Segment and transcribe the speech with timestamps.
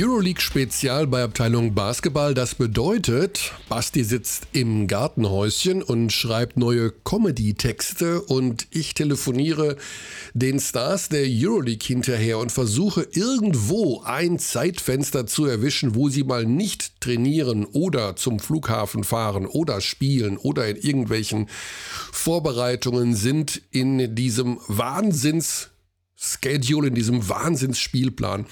[0.00, 2.32] Euroleague-Spezial bei Abteilung Basketball.
[2.32, 9.76] Das bedeutet, Basti sitzt im Gartenhäuschen und schreibt neue Comedy-Texte und ich telefoniere
[10.34, 16.46] den Stars der Euroleague hinterher und versuche irgendwo ein Zeitfenster zu erwischen, wo sie mal
[16.46, 21.48] nicht trainieren oder zum Flughafen fahren oder spielen oder in irgendwelchen
[22.12, 25.70] Vorbereitungen sind in diesem Wahnsinns
[26.20, 28.46] Schedule, in diesem Wahnsinnsspielplan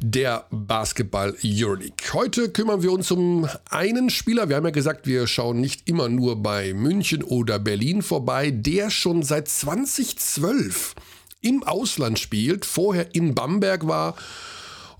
[0.00, 1.96] der Basketball Euroleague.
[2.14, 4.48] Heute kümmern wir uns um einen Spieler.
[4.48, 8.88] Wir haben ja gesagt, wir schauen nicht immer nur bei München oder Berlin vorbei, der
[8.88, 10.94] schon seit 2012
[11.42, 14.16] im Ausland spielt, vorher in Bamberg war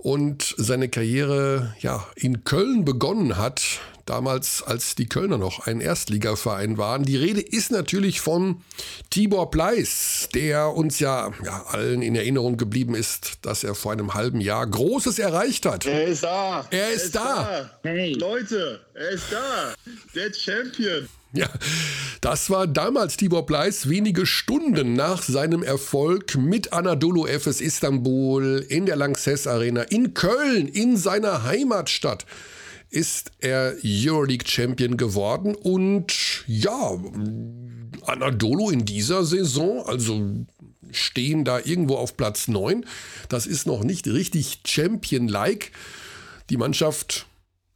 [0.04, 6.76] und seine Karriere ja in Köln begonnen hat damals als die Kölner noch ein Erstligaverein
[6.76, 7.04] waren.
[7.04, 8.62] Die Rede ist natürlich von
[9.08, 14.12] Tibor Pleiss, der uns ja, ja allen in Erinnerung geblieben ist, dass er vor einem
[14.12, 15.86] halben Jahr Großes erreicht hat.
[15.86, 16.66] Er ist da.
[16.70, 17.70] Er ist, er ist da.
[17.82, 17.88] da.
[17.88, 18.12] Hey.
[18.12, 19.74] Leute, er ist da.
[20.14, 21.08] Der Champion.
[21.32, 21.48] Ja,
[22.24, 28.86] das war damals Tibor Pleiss wenige Stunden nach seinem Erfolg mit Anadolu Efes Istanbul in
[28.86, 32.24] der Lanxess Arena in Köln, in seiner Heimatstadt
[32.88, 36.98] ist er Euroleague Champion geworden und ja,
[38.06, 40.46] Anadolu in dieser Saison, also
[40.92, 42.86] stehen da irgendwo auf Platz 9.
[43.28, 45.72] Das ist noch nicht richtig Champion-like.
[46.48, 47.26] Die Mannschaft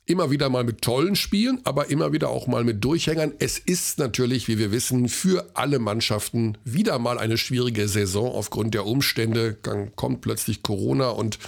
[0.09, 3.33] immer wieder mal mit tollen Spielen, aber immer wieder auch mal mit Durchhängern.
[3.39, 8.75] Es ist natürlich, wie wir wissen, für alle Mannschaften wieder mal eine schwierige Saison aufgrund
[8.75, 9.59] der Umstände.
[9.63, 11.39] Dann kommt plötzlich Corona und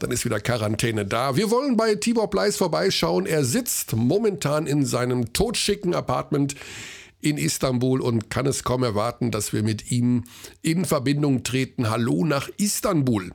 [0.00, 1.36] dann ist wieder Quarantäne da.
[1.36, 3.24] Wir wollen bei Tibor Bleis vorbeischauen.
[3.24, 6.54] Er sitzt momentan in seinem totschicken Apartment
[7.22, 10.24] in Istanbul und kann es kaum erwarten, dass wir mit ihm
[10.60, 11.88] in Verbindung treten.
[11.88, 13.30] Hallo nach Istanbul.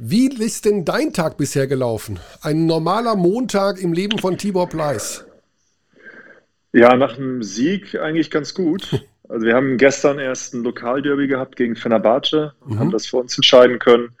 [0.00, 2.20] Wie ist denn dein Tag bisher gelaufen?
[2.40, 5.26] Ein normaler Montag im Leben von Tibor Pleiss?
[6.72, 9.04] Ja, nach dem Sieg eigentlich ganz gut.
[9.30, 12.78] Also wir haben gestern erst ein Lokalderby gehabt gegen Fenerbahce und mhm.
[12.78, 14.16] haben das für uns entscheiden können.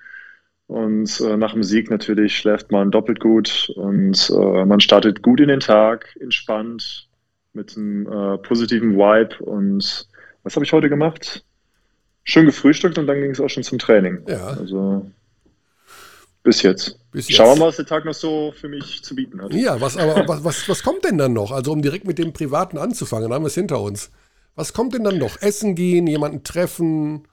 [0.66, 5.40] Und äh, nach dem Sieg natürlich schläft man doppelt gut und äh, man startet gut
[5.40, 7.08] in den Tag, entspannt,
[7.54, 9.42] mit einem äh, positiven Vibe.
[9.42, 10.06] Und
[10.42, 11.42] was habe ich heute gemacht?
[12.24, 14.18] Schön gefrühstückt und dann ging es auch schon zum Training.
[14.28, 14.48] Ja.
[14.48, 15.10] Also
[16.42, 16.98] bis jetzt.
[17.10, 17.36] Bis jetzt.
[17.36, 19.52] Schauen wir mal, was der Tag noch so für mich zu bieten hat.
[19.52, 21.52] Ja, was, aber was, was, was kommt denn dann noch?
[21.52, 24.10] Also, um direkt mit dem Privaten anzufangen, dann haben wir es hinter uns.
[24.54, 25.40] Was kommt denn dann noch?
[25.40, 27.26] Essen gehen, jemanden treffen?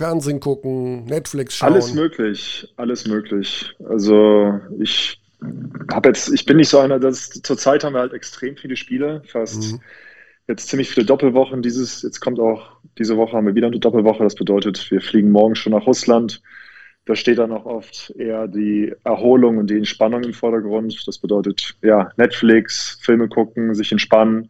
[0.00, 1.74] Fernsehen gucken, Netflix schauen?
[1.74, 3.74] Alles möglich, alles möglich.
[3.86, 5.20] Also ich
[5.92, 9.22] habe jetzt, ich bin nicht so einer, dass zurzeit haben wir halt extrem viele Spiele,
[9.26, 9.80] fast mhm.
[10.48, 11.60] jetzt ziemlich viele Doppelwochen.
[11.60, 14.22] Dieses, jetzt kommt auch, diese Woche haben wir wieder eine Doppelwoche.
[14.22, 16.40] Das bedeutet, wir fliegen morgen schon nach Russland.
[17.10, 20.96] Da steht dann auch oft eher die Erholung und die Entspannung im Vordergrund.
[21.08, 24.48] Das bedeutet, ja, Netflix, Filme gucken, sich entspannen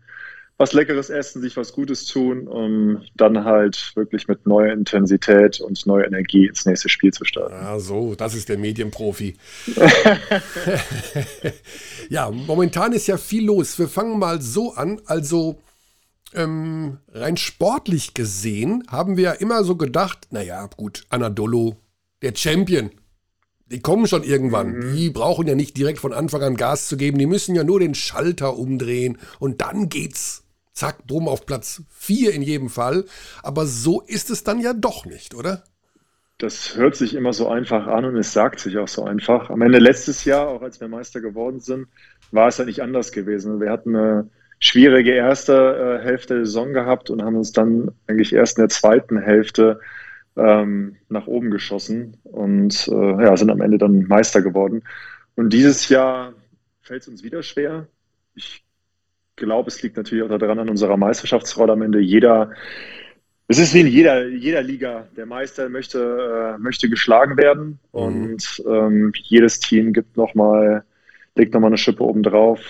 [0.59, 5.87] was Leckeres essen, sich was Gutes tun, um dann halt wirklich mit neuer Intensität und
[5.87, 7.55] neuer Energie ins nächste Spiel zu starten.
[7.55, 9.39] Ja, so, das ist der Medienprofi.
[12.11, 13.79] ja, momentan ist ja viel los.
[13.79, 15.01] Wir fangen mal so an.
[15.07, 15.57] Also
[16.35, 21.77] ähm, rein sportlich gesehen haben wir ja immer so gedacht, naja, gut, Anadolu,
[22.23, 22.91] der Champion.
[23.67, 24.73] Die kommen schon irgendwann.
[24.73, 24.97] Mhm.
[24.97, 27.19] Die brauchen ja nicht direkt von Anfang an Gas zu geben.
[27.19, 32.33] Die müssen ja nur den Schalter umdrehen und dann geht's zack, drum auf Platz 4
[32.33, 33.05] in jedem Fall.
[33.43, 35.63] Aber so ist es dann ja doch nicht, oder?
[36.39, 39.51] Das hört sich immer so einfach an und es sagt sich auch so einfach.
[39.51, 41.87] Am Ende letztes Jahr, auch als wir Meister geworden sind,
[42.33, 43.61] war es ja nicht anders gewesen.
[43.61, 48.33] Wir hatten eine schwierige erste äh, Hälfte der Saison gehabt und haben uns dann eigentlich
[48.33, 49.81] erst in der zweiten Hälfte
[50.41, 54.83] ähm, nach oben geschossen und äh, ja, sind am Ende dann Meister geworden.
[55.37, 56.33] Und dieses Jahr
[56.81, 57.87] fällt es uns wieder schwer.
[58.35, 58.65] Ich
[59.37, 62.01] glaube, es liegt natürlich auch daran an unserer Meisterschaftsrolle am Ende.
[62.01, 62.51] Jeder,
[63.49, 65.09] es ist wie in jeder, jeder Liga.
[65.17, 68.01] Der Meister möchte, äh, möchte geschlagen werden mhm.
[68.01, 70.85] und ähm, jedes Team gibt noch mal,
[71.35, 72.61] legt nochmal eine Schippe oben drauf,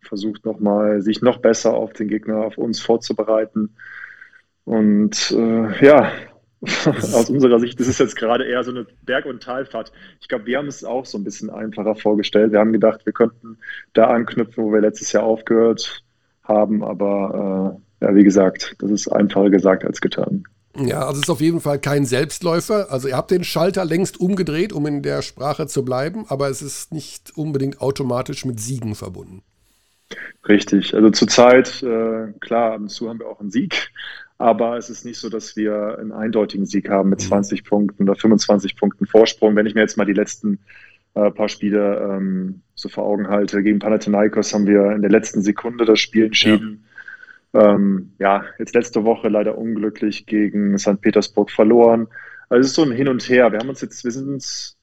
[0.00, 3.76] versucht nochmal, sich noch besser auf den Gegner, auf uns vorzubereiten.
[4.64, 6.12] Und äh, ja,
[6.62, 9.92] aus unserer Sicht, das ist jetzt gerade eher so eine Berg- und Talfahrt.
[10.20, 12.52] Ich glaube, wir haben es auch so ein bisschen einfacher vorgestellt.
[12.52, 13.58] Wir haben gedacht, wir könnten
[13.94, 16.02] da anknüpfen, wo wir letztes Jahr aufgehört
[16.42, 16.84] haben.
[16.84, 20.44] Aber äh, ja, wie gesagt, das ist einfacher gesagt als getan.
[20.76, 22.92] Ja, also es ist auf jeden Fall kein Selbstläufer.
[22.92, 26.62] Also ihr habt den Schalter längst umgedreht, um in der Sprache zu bleiben, aber es
[26.62, 29.42] ist nicht unbedingt automatisch mit Siegen verbunden.
[30.48, 30.94] Richtig.
[30.94, 33.90] Also zurzeit, äh, klar, ab und zu haben wir auch einen Sieg,
[34.40, 37.68] aber es ist nicht so, dass wir einen eindeutigen Sieg haben mit 20 mhm.
[37.68, 39.54] Punkten oder 25 Punkten Vorsprung.
[39.54, 40.58] Wenn ich mir jetzt mal die letzten
[41.14, 43.62] äh, paar Spiele ähm, so vor Augen halte.
[43.62, 46.84] Gegen Panathinaikos haben wir in der letzten Sekunde das Spiel entschieden.
[47.52, 47.74] Ja.
[47.74, 51.00] Ähm, ja, jetzt letzte Woche leider unglücklich gegen St.
[51.00, 52.06] Petersburg verloren.
[52.48, 53.52] Also es ist so ein Hin und Her.
[53.52, 54.78] Wir haben uns jetzt, wir sind uns,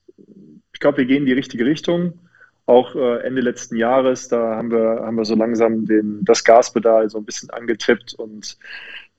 [0.74, 2.20] ich glaube, wir gehen in die richtige Richtung.
[2.66, 7.10] Auch äh, Ende letzten Jahres, da haben wir, haben wir so langsam den, das Gaspedal
[7.10, 8.58] so ein bisschen angetippt und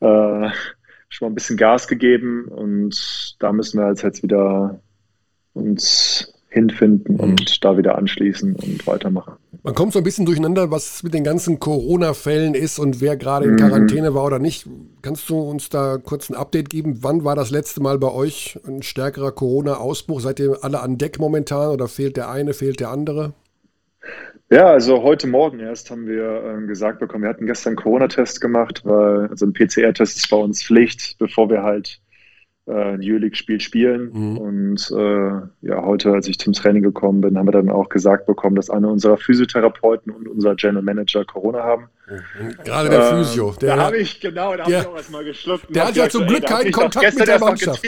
[0.00, 0.50] äh,
[1.08, 2.46] schon mal ein bisschen Gas gegeben.
[2.46, 4.80] Und da müssen wir jetzt wieder
[5.54, 7.20] uns hinfinden mhm.
[7.20, 9.34] und da wieder anschließen und weitermachen.
[9.62, 13.46] Man kommt so ein bisschen durcheinander, was mit den ganzen Corona-Fällen ist und wer gerade
[13.46, 13.56] in mhm.
[13.56, 14.66] Quarantäne war oder nicht.
[15.02, 16.98] Kannst du uns da kurz ein Update geben?
[17.02, 20.20] Wann war das letzte Mal bei euch ein stärkerer Corona-Ausbruch?
[20.20, 23.34] Seid ihr alle an Deck momentan oder fehlt der eine, fehlt der andere?
[24.50, 28.40] Ja, also heute Morgen erst haben wir äh, gesagt bekommen, wir hatten gestern einen Corona-Test
[28.40, 32.00] gemacht, weil also ein PCR-Test ist bei uns Pflicht, bevor wir halt
[32.66, 34.10] äh, ein Euroleague-Spiel spielen.
[34.10, 34.38] Mhm.
[34.38, 38.24] Und äh, ja, heute, als ich zum Training gekommen bin, haben wir dann auch gesagt
[38.24, 41.90] bekommen, dass einer unserer Physiotherapeuten und unser General Manager Corona haben.
[42.64, 43.54] Gerade der ähm, Physio.
[43.60, 45.74] Der, da habe ich, genau, da habe ich auch erstmal geschluckt.
[45.74, 47.82] Der hat ja zum Glück keinen Kontakt mit der Mannschaft.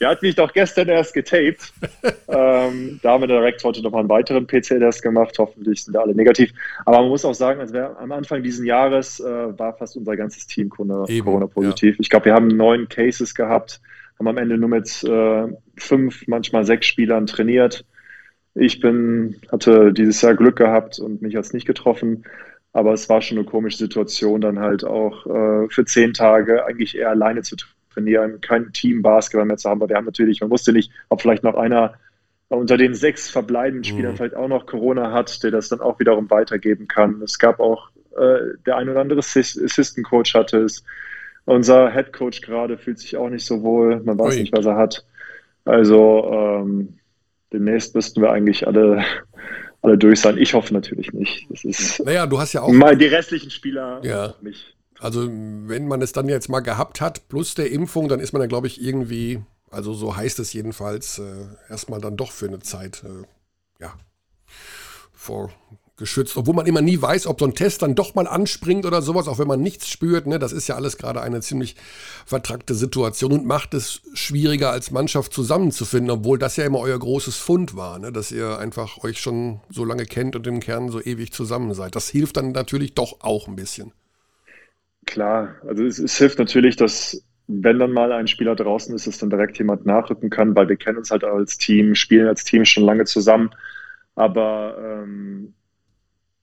[0.00, 1.72] der hat mich doch gestern erst getaped.
[2.28, 5.38] ähm, da haben wir direkt heute nochmal einen weiteren PC-Test gemacht.
[5.38, 6.52] Hoffentlich sind alle negativ.
[6.84, 10.46] Aber man muss auch sagen, also am Anfang dieses Jahres äh, war fast unser ganzes
[10.46, 11.94] Team Corona-positiv.
[11.94, 12.00] Ja.
[12.00, 13.80] Ich glaube, wir haben neun Cases gehabt
[14.20, 17.84] haben am Ende nur mit äh, fünf, manchmal sechs Spielern trainiert.
[18.54, 22.24] Ich bin, hatte dieses Jahr Glück gehabt und mich jetzt nicht getroffen.
[22.72, 26.96] Aber es war schon eine komische Situation, dann halt auch äh, für zehn Tage eigentlich
[26.96, 27.56] eher alleine zu
[27.92, 29.80] trainieren, kein Team Basketball mehr zu haben.
[29.80, 31.94] Aber wir haben natürlich, man wusste nicht, ob vielleicht noch einer
[32.48, 34.16] unter den sechs verbleibenden Spielern mhm.
[34.16, 37.22] vielleicht auch noch Corona hat, der das dann auch wiederum weitergeben kann.
[37.22, 40.84] Es gab auch äh, der ein oder andere Assistant Coach hatte es.
[41.44, 44.00] Unser Head Coach gerade fühlt sich auch nicht so wohl.
[44.00, 44.40] Man weiß Ui.
[44.42, 45.04] nicht, was er hat.
[45.64, 46.98] Also ähm,
[47.52, 49.04] demnächst müssten wir eigentlich alle,
[49.82, 50.38] alle durch sein.
[50.38, 51.46] Ich hoffe natürlich nicht.
[51.50, 54.34] Das ist naja, du hast ja auch mal die restlichen Spieler ja.
[54.40, 54.76] nicht.
[54.98, 58.40] Also wenn man es dann jetzt mal gehabt hat, plus der Impfung, dann ist man
[58.40, 59.40] dann, glaube ich, irgendwie,
[59.70, 63.94] also so heißt es jedenfalls, äh, erstmal dann doch für eine Zeit, äh, ja,
[65.12, 65.50] vor
[66.00, 69.02] geschützt, obwohl man immer nie weiß, ob so ein Test dann doch mal anspringt oder
[69.02, 70.26] sowas, auch wenn man nichts spürt.
[70.26, 70.40] Ne?
[70.40, 71.76] Das ist ja alles gerade eine ziemlich
[72.26, 77.36] vertrackte Situation und macht es schwieriger, als Mannschaft zusammenzufinden, obwohl das ja immer euer großes
[77.36, 78.10] Fund war, ne?
[78.10, 81.94] dass ihr einfach euch schon so lange kennt und im Kern so ewig zusammen seid.
[81.94, 83.92] Das hilft dann natürlich doch auch ein bisschen.
[85.06, 89.18] Klar, also es, es hilft natürlich, dass wenn dann mal ein Spieler draußen ist, dass
[89.18, 92.64] dann direkt jemand nachrücken kann, weil wir kennen uns halt als Team, spielen als Team
[92.64, 93.50] schon lange zusammen.
[94.14, 95.54] Aber ähm,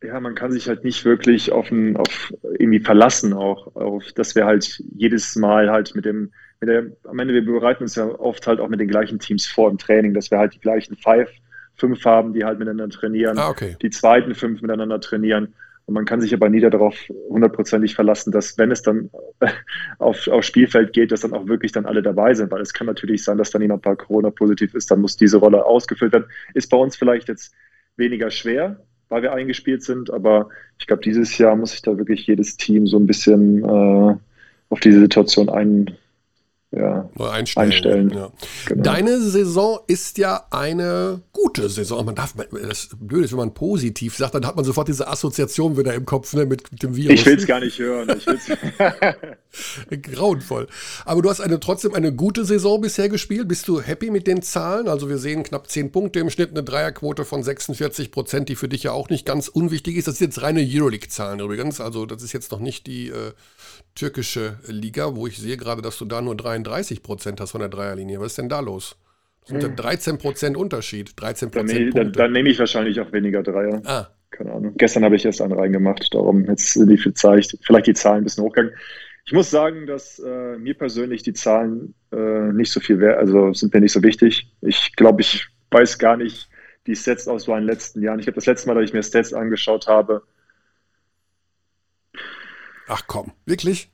[0.03, 4.35] ja, man kann sich halt nicht wirklich auf, ein, auf irgendwie verlassen, auch auf, dass
[4.35, 8.05] wir halt jedes Mal halt mit dem, mit der, am Ende, wir bereiten uns ja
[8.05, 10.95] oft halt auch mit den gleichen Teams vor im Training, dass wir halt die gleichen
[10.97, 11.29] Five,
[11.75, 13.75] fünf haben, die halt miteinander trainieren, ah, okay.
[13.81, 15.53] die zweiten fünf miteinander trainieren.
[15.85, 16.95] Und man kann sich aber nie darauf
[17.29, 19.09] hundertprozentig verlassen, dass wenn es dann
[19.99, 22.87] auf, aufs Spielfeld geht, dass dann auch wirklich dann alle dabei sind, weil es kann
[22.87, 26.25] natürlich sein, dass dann jemand bei Corona positiv ist, dann muss diese Rolle ausgefüllt werden.
[26.53, 27.55] Ist bei uns vielleicht jetzt
[27.95, 30.11] weniger schwer, weil wir eingespielt sind.
[30.11, 30.49] Aber
[30.79, 34.15] ich glaube, dieses Jahr muss sich da wirklich jedes Team so ein bisschen äh,
[34.69, 35.97] auf diese Situation ein,
[36.77, 37.71] ja, einstellen.
[37.71, 38.09] einstellen.
[38.11, 38.31] Ja.
[38.67, 38.83] Genau.
[38.83, 42.05] Deine Saison ist ja eine gute Saison.
[42.05, 42.35] Man darf,
[42.67, 46.05] das Blöde ist, wenn man positiv sagt, dann hat man sofort diese Assoziation wieder im
[46.05, 47.19] Kopf ne, mit, dem Virus.
[47.19, 48.07] Ich will es gar nicht hören.
[50.01, 50.67] Grauenvoll.
[51.05, 53.47] Aber du hast eine, trotzdem eine gute Saison bisher gespielt.
[53.47, 54.87] Bist du happy mit den Zahlen?
[54.87, 58.67] Also wir sehen knapp 10 Punkte im Schnitt, eine Dreierquote von 46 Prozent, die für
[58.67, 60.07] dich ja auch nicht ganz unwichtig ist.
[60.07, 61.81] Das sind jetzt reine Euroleague-Zahlen übrigens.
[61.81, 63.33] Also das ist jetzt noch nicht die äh,
[63.95, 67.69] türkische Liga, wo ich sehe gerade, dass du da nur 33 Prozent hast von der
[67.69, 68.19] Dreierlinie.
[68.19, 68.97] Was ist denn da los?
[69.49, 70.19] Das sind 13 hm.
[70.19, 73.81] Prozent Unterschied, 13 Prozent dann, dann, nehme ich wahrscheinlich auch weniger Dreier.
[73.85, 74.07] Ah.
[74.29, 74.73] Keine Ahnung.
[74.75, 78.43] Gestern habe ich erst einen reingemacht, darum jetzt die vielleicht, vielleicht die Zahlen ein bisschen
[78.43, 78.75] hochgegangen.
[79.25, 83.53] Ich muss sagen, dass äh, mir persönlich die Zahlen äh, nicht so viel wert, also
[83.53, 84.51] sind mir nicht so wichtig.
[84.61, 86.49] Ich glaube, ich weiß gar nicht
[86.87, 88.19] die Sets aus meinen letzten Jahren.
[88.19, 90.23] Ich habe das letzte Mal, dass ich mir Stats angeschaut habe,
[92.87, 93.89] Ach komm, wirklich?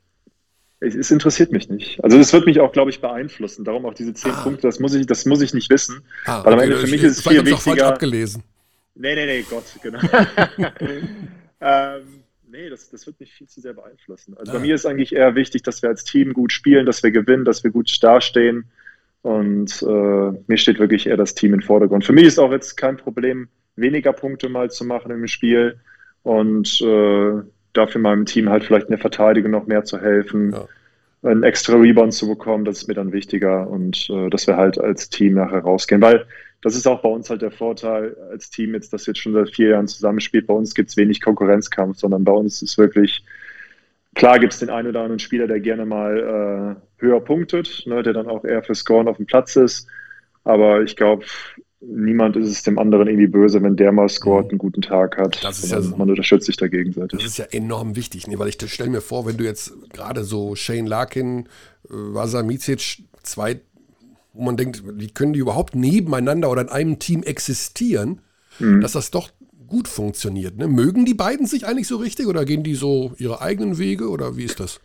[0.80, 2.04] Es, es interessiert mich nicht.
[2.04, 3.64] Also das wird mich auch, glaube ich, beeinflussen.
[3.64, 4.44] Darum auch diese zehn ah.
[4.44, 6.04] Punkte, das muss ich, das muss ich nicht wissen.
[6.26, 7.58] Ah, Weil am Ende für mich ist es viel wichtiger.
[7.58, 8.44] falsch abgelesen.
[8.96, 10.00] Nee, nee, nee, Gott, genau.
[11.62, 12.02] ähm,
[12.48, 14.36] nee, das, das wird mich viel zu sehr beeinflussen.
[14.38, 14.56] Also ah.
[14.56, 17.46] bei mir ist eigentlich eher wichtig, dass wir als Team gut spielen, dass wir gewinnen,
[17.46, 18.66] dass wir gut dastehen.
[19.22, 22.06] Und äh, mir steht wirklich eher das Team im Vordergrund.
[22.06, 23.48] Für mich ist auch jetzt kein Problem,
[23.78, 25.80] weniger Punkte mal zu machen im Spiel.
[26.24, 27.42] Und äh,
[27.74, 31.30] dafür meinem Team halt vielleicht in der Verteidigung noch mehr zu helfen, ja.
[31.30, 34.80] einen extra Rebound zu bekommen, das ist mir dann wichtiger und äh, dass wir halt
[34.80, 36.02] als Team nachher rausgehen.
[36.02, 36.26] Weil
[36.62, 39.50] das ist auch bei uns halt der Vorteil als Team jetzt, das jetzt schon seit
[39.50, 40.48] vier Jahren zusammenspielt.
[40.48, 43.24] Bei uns gibt es wenig Konkurrenzkampf, sondern bei uns ist wirklich,
[44.16, 48.02] klar gibt es den einen oder anderen Spieler, der gerne mal äh, höher punktet, ne,
[48.02, 49.88] der dann auch eher für Scoren auf dem Platz ist.
[50.46, 51.26] Aber ich glaube,
[51.86, 55.44] niemand ist es dem anderen irgendwie böse, wenn der mal scoret, einen guten Tag hat.
[55.44, 57.20] Das ist ja man unterstützt sich da gegenseitig.
[57.20, 58.40] Das ist ja enorm wichtig, ne?
[58.40, 61.46] weil ich stelle mir vor, wenn du jetzt gerade so Shane Larkin,
[61.86, 63.62] äh, Vasa Micic, zwei,
[64.34, 68.22] wo man denkt, wie können die überhaupt nebeneinander oder in einem Team existieren,
[68.60, 68.82] mhm.
[68.82, 69.30] dass das doch
[69.68, 70.58] gut funktioniert.
[70.58, 70.68] Ne?
[70.68, 74.38] Mögen die beiden sich eigentlich so richtig oder gehen die so ihre eigenen Wege oder
[74.38, 74.80] wie ist das?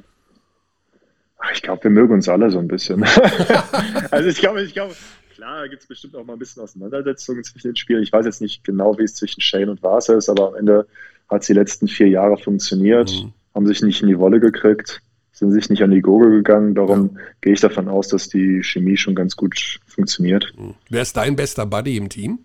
[1.53, 3.05] Ich glaube, wir mögen uns alle so ein bisschen.
[4.11, 4.95] also ich glaube, ich glaube,
[5.39, 8.03] klar gibt es bestimmt auch mal ein bisschen Auseinandersetzungen zwischen den Spielen.
[8.03, 10.89] Ich weiß jetzt nicht genau, wie es zwischen Shane und Vasa ist, aber am Ende
[11.29, 13.33] hat es die letzten vier Jahre funktioniert, mhm.
[13.55, 16.75] haben sich nicht in die Wolle gekriegt, sind sich nicht an die Gurgel gegangen.
[16.75, 17.21] Darum ja.
[17.41, 20.53] gehe ich davon aus, dass die Chemie schon ganz gut funktioniert.
[20.59, 20.75] Mhm.
[20.91, 22.41] Wer ist dein bester Buddy im Team?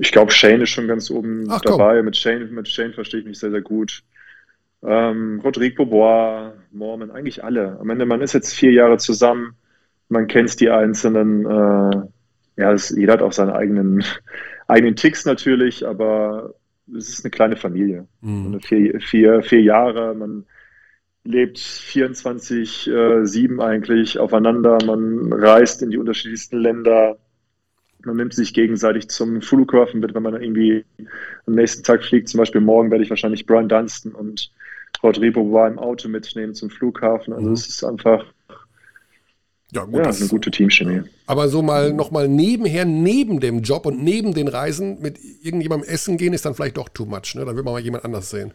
[0.00, 2.02] Ich glaube, Shane ist schon ganz oben Ach, dabei.
[2.02, 4.02] Mit Shane, mit Shane verstehe ich mich sehr, sehr gut.
[4.82, 7.78] Ähm, Rodrigo Bois, Mormon, eigentlich alle.
[7.80, 9.56] Am Ende, man ist jetzt vier Jahre zusammen
[10.08, 12.02] man kennt die einzelnen, äh,
[12.56, 14.04] ja, es, jeder hat auch seine eigenen,
[14.68, 16.54] eigenen Ticks natürlich, aber
[16.96, 18.06] es ist eine kleine Familie.
[18.20, 18.60] Mhm.
[18.60, 20.44] Vier, vier, vier Jahre, man
[21.24, 27.18] lebt 24-7 äh, eigentlich aufeinander, man reist in die unterschiedlichsten Länder,
[28.04, 30.84] man nimmt sich gegenseitig zum Flughafen mit, wenn man irgendwie
[31.46, 32.28] am nächsten Tag fliegt.
[32.28, 34.52] Zum Beispiel morgen werde ich wahrscheinlich Brian Dunstan und
[35.02, 37.34] Rodrigo war im Auto mitnehmen zum Flughafen.
[37.34, 37.54] Also mhm.
[37.54, 38.24] es ist einfach
[39.72, 41.02] ja, gut, ja, das ist eine gute Teamchemie.
[41.26, 46.16] Aber so mal nochmal nebenher, neben dem Job und neben den Reisen mit irgendjemandem essen
[46.16, 47.34] gehen, ist dann vielleicht doch too much.
[47.34, 47.44] Ne?
[47.44, 48.52] Dann will man mal jemand anders sehen.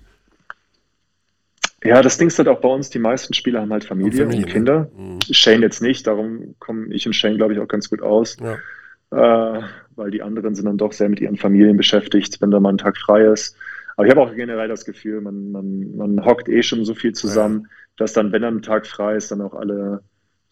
[1.83, 4.31] Ja, das Ding ist halt auch bei uns, die meisten Spieler haben halt Familie und,
[4.31, 4.53] Familie, und ne?
[4.53, 4.91] Kinder.
[4.97, 5.19] Mhm.
[5.29, 8.37] Shane jetzt nicht, darum kommen ich und Shane, glaube ich, auch ganz gut aus.
[8.41, 9.57] Ja.
[9.57, 9.61] Äh,
[9.95, 12.77] weil die anderen sind dann doch sehr mit ihren Familien beschäftigt, wenn da mal ein
[12.77, 13.55] Tag frei ist.
[13.95, 17.13] Aber ich habe auch generell das Gefühl, man, man, man hockt eh schon so viel
[17.13, 17.69] zusammen, ja.
[17.97, 20.01] dass dann, wenn dann ein Tag frei ist, dann auch alle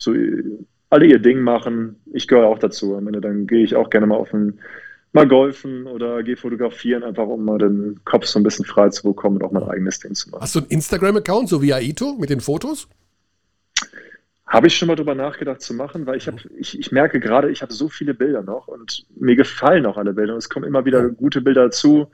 [0.02, 0.14] so
[0.90, 1.96] alle ihr Ding machen.
[2.12, 2.96] Ich gehöre auch dazu.
[2.96, 4.60] Am Ende dann gehe ich auch gerne mal auf ein,
[5.14, 9.04] mal golfen oder gehe fotografieren, einfach um mal den Kopf so ein bisschen frei zu
[9.04, 10.42] bekommen und auch mein eigenes Ding zu machen.
[10.42, 12.88] Hast du einen Instagram-Account, so wie Aito, mit den Fotos?
[14.48, 17.52] Habe ich schon mal drüber nachgedacht zu machen, weil ich habe, ich, ich merke gerade,
[17.52, 20.66] ich habe so viele Bilder noch und mir gefallen auch alle Bilder und es kommen
[20.66, 22.08] immer wieder gute Bilder dazu.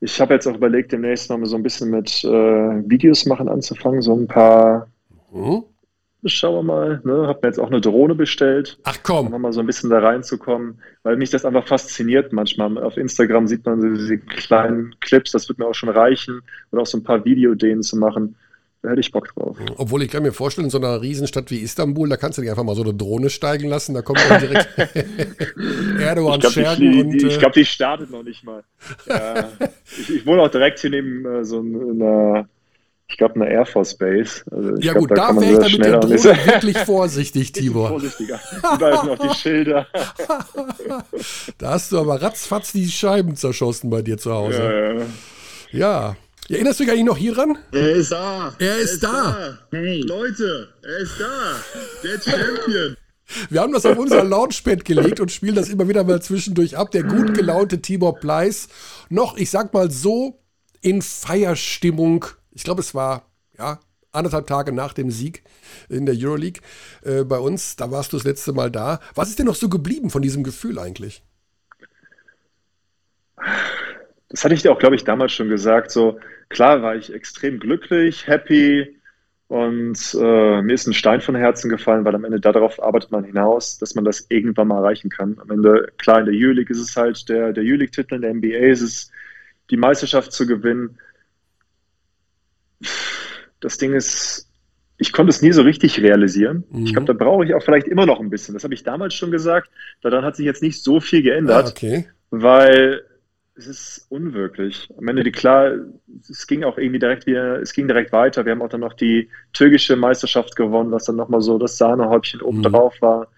[0.00, 4.02] Ich habe jetzt auch überlegt, demnächst mal so ein bisschen mit äh, Videos machen anzufangen,
[4.02, 4.88] so ein paar
[5.32, 5.64] mhm
[6.24, 7.00] schauen wir mal.
[7.04, 7.26] Ne?
[7.26, 8.78] Hab mir jetzt auch eine Drohne bestellt.
[8.84, 9.32] Ach komm.
[9.32, 12.78] Um mal so ein bisschen da reinzukommen, weil mich das einfach fasziniert manchmal.
[12.78, 16.42] Auf Instagram sieht man so diese kleinen Clips, das wird mir auch schon reichen.
[16.72, 18.36] Oder auch so ein paar Videodehnen zu machen.
[18.82, 19.56] Da hätte ich Bock drauf.
[19.76, 22.50] Obwohl ich kann mir vorstellen, in so einer Riesenstadt wie Istanbul, da kannst du dich
[22.50, 24.68] einfach mal so eine Drohne steigen lassen, da kommt dann direkt
[26.00, 27.10] Erdogan Schergen.
[27.10, 28.62] Die, die, ich äh, glaube, die startet noch nicht mal.
[29.06, 29.42] äh,
[29.98, 32.48] ich, ich, wohne auch direkt hier neben äh, so einer
[33.10, 34.42] ich glaube, eine Air Force Base.
[34.50, 37.88] Also ja glaub, gut, da, da wäre ich dann mit der Drohne wirklich vorsichtig, Tibor.
[37.88, 38.38] Vorsichtiger.
[38.78, 39.86] Da sind noch die Schilder.
[41.58, 44.62] da hast du aber ratzfatz die Scheiben zerschossen bei dir zu Hause.
[44.62, 45.06] Ja, ja.
[45.70, 46.16] ja.
[46.50, 47.58] Erinnerst du dich eigentlich noch hieran?
[47.72, 48.54] Er ist da.
[48.58, 49.08] Er ist, er ist da.
[49.08, 49.58] da.
[49.76, 50.00] Hey.
[50.02, 51.56] Leute, er ist da.
[52.02, 52.96] Der Champion.
[53.50, 56.90] Wir haben das auf unser Launchpad gelegt und spielen das immer wieder mal zwischendurch ab.
[56.90, 58.68] Der gut gelaunte Tibor Pleiss
[59.10, 60.40] noch, ich sag mal so,
[60.80, 62.24] in Feierstimmung
[62.58, 63.22] ich glaube, es war
[63.56, 63.78] ja
[64.10, 65.44] anderthalb Tage nach dem Sieg
[65.88, 66.60] in der Euroleague
[67.04, 67.76] äh, bei uns.
[67.76, 68.98] Da warst du das letzte Mal da.
[69.14, 71.22] Was ist denn noch so geblieben von diesem Gefühl eigentlich?
[74.28, 75.92] Das hatte ich dir auch, glaube ich, damals schon gesagt.
[75.92, 78.96] So klar war ich extrem glücklich, happy
[79.46, 83.22] und äh, mir ist ein Stein von Herzen gefallen, weil am Ende darauf arbeitet man
[83.22, 85.38] hinaus, dass man das irgendwann mal erreichen kann.
[85.38, 88.72] Am Ende, klar, in der Euroleague ist es halt der, der Euroleague-Titel, in der NBA
[88.72, 89.12] ist es
[89.70, 90.98] die Meisterschaft zu gewinnen
[93.60, 94.48] das Ding ist,
[94.98, 96.64] ich konnte es nie so richtig realisieren.
[96.70, 96.86] Mhm.
[96.86, 98.54] Ich glaube, da brauche ich auch vielleicht immer noch ein bisschen.
[98.54, 99.70] Das habe ich damals schon gesagt.
[100.02, 102.08] Daran hat sich jetzt nicht so viel geändert, ah, okay.
[102.30, 103.02] weil
[103.54, 104.88] es ist unwirklich.
[104.96, 105.72] Am Ende, die, klar,
[106.28, 108.44] es ging auch irgendwie direkt wieder, es ging direkt weiter.
[108.44, 112.40] Wir haben auch dann noch die türkische Meisterschaft gewonnen, was dann nochmal so das Sahnehäubchen
[112.40, 112.62] oben mhm.
[112.64, 113.28] drauf war.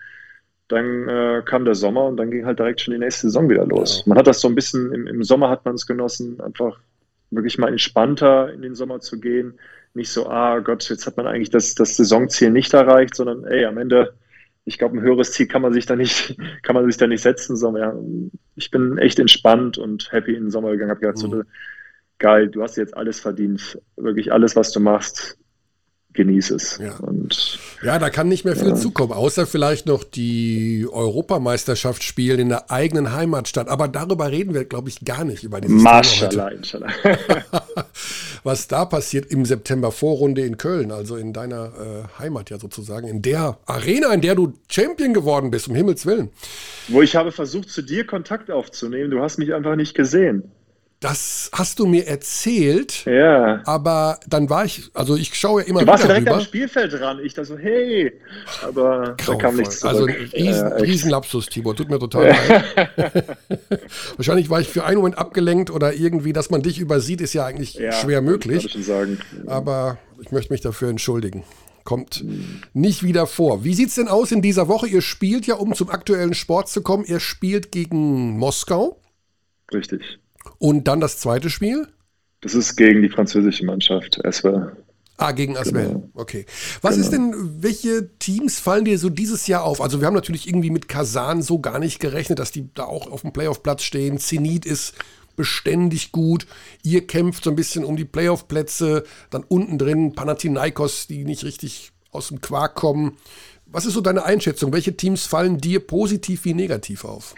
[0.68, 3.66] Dann äh, kam der Sommer und dann ging halt direkt schon die nächste Saison wieder
[3.66, 3.98] los.
[3.98, 4.10] Ja.
[4.10, 6.78] Man hat das so ein bisschen, im, im Sommer hat man es genossen, einfach
[7.30, 9.58] wirklich mal entspannter in den Sommer zu gehen.
[9.94, 13.64] Nicht so, ah Gott, jetzt hat man eigentlich das, das Saisonziel nicht erreicht, sondern ey,
[13.64, 14.14] am Ende,
[14.64, 17.22] ich glaube, ein höheres Ziel kann man sich da nicht, kann man sich da nicht
[17.22, 21.16] setzen, sondern ja, ich bin echt entspannt und happy in den Sommer gegangen, habe gedacht,
[21.18, 21.30] mhm.
[21.30, 21.42] so,
[22.18, 23.80] geil, du hast jetzt alles verdient.
[23.96, 25.38] Wirklich alles, was du machst,
[26.20, 26.78] genieß es.
[26.78, 26.96] Ja.
[26.98, 28.74] Und Ja, da kann nicht mehr viel ja.
[28.74, 33.68] zukommen, außer vielleicht noch die Europameisterschaft spielen in der eigenen Heimatstadt.
[33.68, 36.90] Aber darüber reden wir, glaube ich, gar nicht über dieses Maschallah, Inshallah.
[38.42, 43.08] Was da passiert im September Vorrunde in Köln, also in deiner äh, Heimat ja sozusagen,
[43.08, 46.28] in der Arena, in der du Champion geworden bist, um Himmels Willen.
[46.88, 49.10] Wo ich habe versucht, zu dir Kontakt aufzunehmen.
[49.10, 50.50] Du hast mich einfach nicht gesehen.
[51.00, 53.06] Das hast du mir erzählt.
[53.06, 53.62] Ja.
[53.64, 56.12] Aber dann war ich, also ich schaue ja immer du warst wieder.
[56.12, 56.36] direkt rüber.
[56.36, 57.20] am Spielfeld dran.
[57.24, 58.12] Ich da so, hey.
[58.62, 59.34] Aber Grauenvoll.
[59.34, 59.94] da kam nichts zurück.
[59.94, 61.74] Also ein riesen, ja, Riesenlapsus, Tibor.
[61.74, 63.24] Tut mir total leid.
[64.16, 67.46] Wahrscheinlich war ich für einen Moment abgelenkt oder irgendwie, dass man dich übersieht, ist ja
[67.46, 68.66] eigentlich ja, schwer möglich.
[68.66, 69.18] Ich schon sagen.
[69.46, 71.44] Aber ich möchte mich dafür entschuldigen.
[71.84, 72.22] Kommt
[72.74, 73.64] nicht wieder vor.
[73.64, 74.86] Wie sieht es denn aus in dieser Woche?
[74.86, 79.00] Ihr spielt ja, um zum aktuellen Sport zu kommen, ihr spielt gegen Moskau.
[79.72, 80.18] Richtig.
[80.58, 81.86] Und dann das zweite Spiel?
[82.40, 84.72] Das ist gegen die französische Mannschaft, Aswell.
[85.20, 85.88] Ah, gegen Aswell.
[85.88, 86.08] Genau.
[86.14, 86.46] Okay.
[86.80, 87.04] Was genau.
[87.04, 89.82] ist denn, welche Teams fallen dir so dieses Jahr auf?
[89.82, 93.10] Also wir haben natürlich irgendwie mit Kasan so gar nicht gerechnet, dass die da auch
[93.10, 94.18] auf dem Playoff-Platz stehen.
[94.18, 94.94] Zenit ist
[95.36, 96.46] beständig gut.
[96.82, 99.04] Ihr kämpft so ein bisschen um die Playoff-Plätze.
[99.28, 103.18] Dann unten drin Panathinaikos, die nicht richtig aus dem Quark kommen.
[103.66, 104.72] Was ist so deine Einschätzung?
[104.72, 107.34] Welche Teams fallen dir positiv wie negativ auf?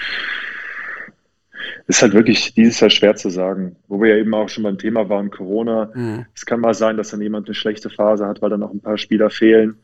[1.87, 3.77] Ist halt wirklich dieses Jahr schwer zu sagen.
[3.89, 5.91] Wo wir ja eben auch schon beim Thema waren, Corona.
[5.95, 6.27] Mhm.
[6.35, 8.81] Es kann mal sein, dass dann jemand eine schlechte Phase hat, weil dann auch ein
[8.81, 9.77] paar Spieler fehlen.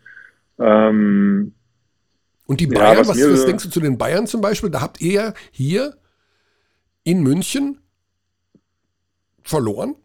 [0.58, 1.54] Ähm,
[2.46, 4.70] und die Bayern, ja, was, was, was denkst du zu den Bayern zum Beispiel?
[4.70, 5.96] Da habt ihr hier
[7.04, 7.80] in München
[9.42, 9.96] verloren.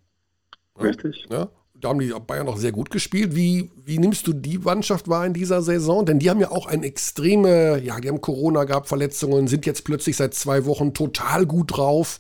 [0.82, 1.26] Richtig.
[1.30, 1.50] Ja,
[1.84, 3.36] da haben die Bayern auch sehr gut gespielt.
[3.36, 6.06] Wie, wie nimmst du die Mannschaft wahr in dieser Saison?
[6.06, 9.84] Denn die haben ja auch eine extreme, ja, die haben Corona gehabt, Verletzungen, sind jetzt
[9.84, 12.20] plötzlich seit zwei Wochen total gut drauf.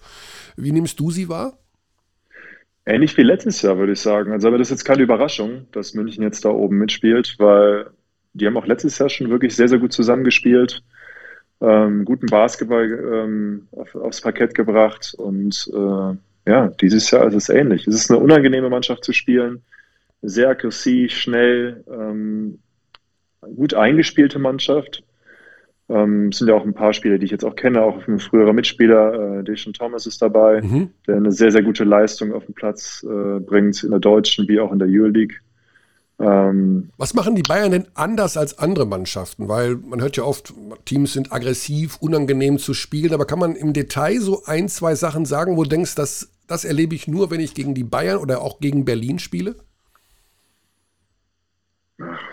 [0.57, 1.57] Wie nimmst du sie wahr?
[2.85, 4.33] Ähnlich wie letztes Jahr, würde ich sagen.
[4.33, 7.87] Also, aber das ist jetzt keine Überraschung, dass München jetzt da oben mitspielt, weil
[8.33, 10.83] die haben auch letztes Jahr schon wirklich sehr, sehr gut zusammengespielt,
[11.61, 17.49] ähm, guten Basketball ähm, auf, aufs Parkett gebracht und äh, ja, dieses Jahr ist es
[17.49, 17.87] ähnlich.
[17.87, 19.63] Es ist eine unangenehme Mannschaft zu spielen,
[20.21, 22.59] sehr aggressiv, schnell, ähm,
[23.55, 25.03] gut eingespielte Mannschaft.
[25.89, 28.19] Ähm, es sind ja auch ein paar Spieler, die ich jetzt auch kenne, auch ein
[28.19, 30.89] früherer Mitspieler, äh, Deshaun Thomas ist dabei, mhm.
[31.07, 34.59] der eine sehr, sehr gute Leistung auf den Platz äh, bringt, in der deutschen wie
[34.59, 35.35] auch in der Euroleague.
[36.19, 39.49] Ähm, Was machen die Bayern denn anders als andere Mannschaften?
[39.49, 40.53] Weil man hört ja oft,
[40.85, 45.25] Teams sind aggressiv, unangenehm zu spielen, aber kann man im Detail so ein, zwei Sachen
[45.25, 48.41] sagen, wo du denkst, das, das erlebe ich nur, wenn ich gegen die Bayern oder
[48.41, 49.55] auch gegen Berlin spiele?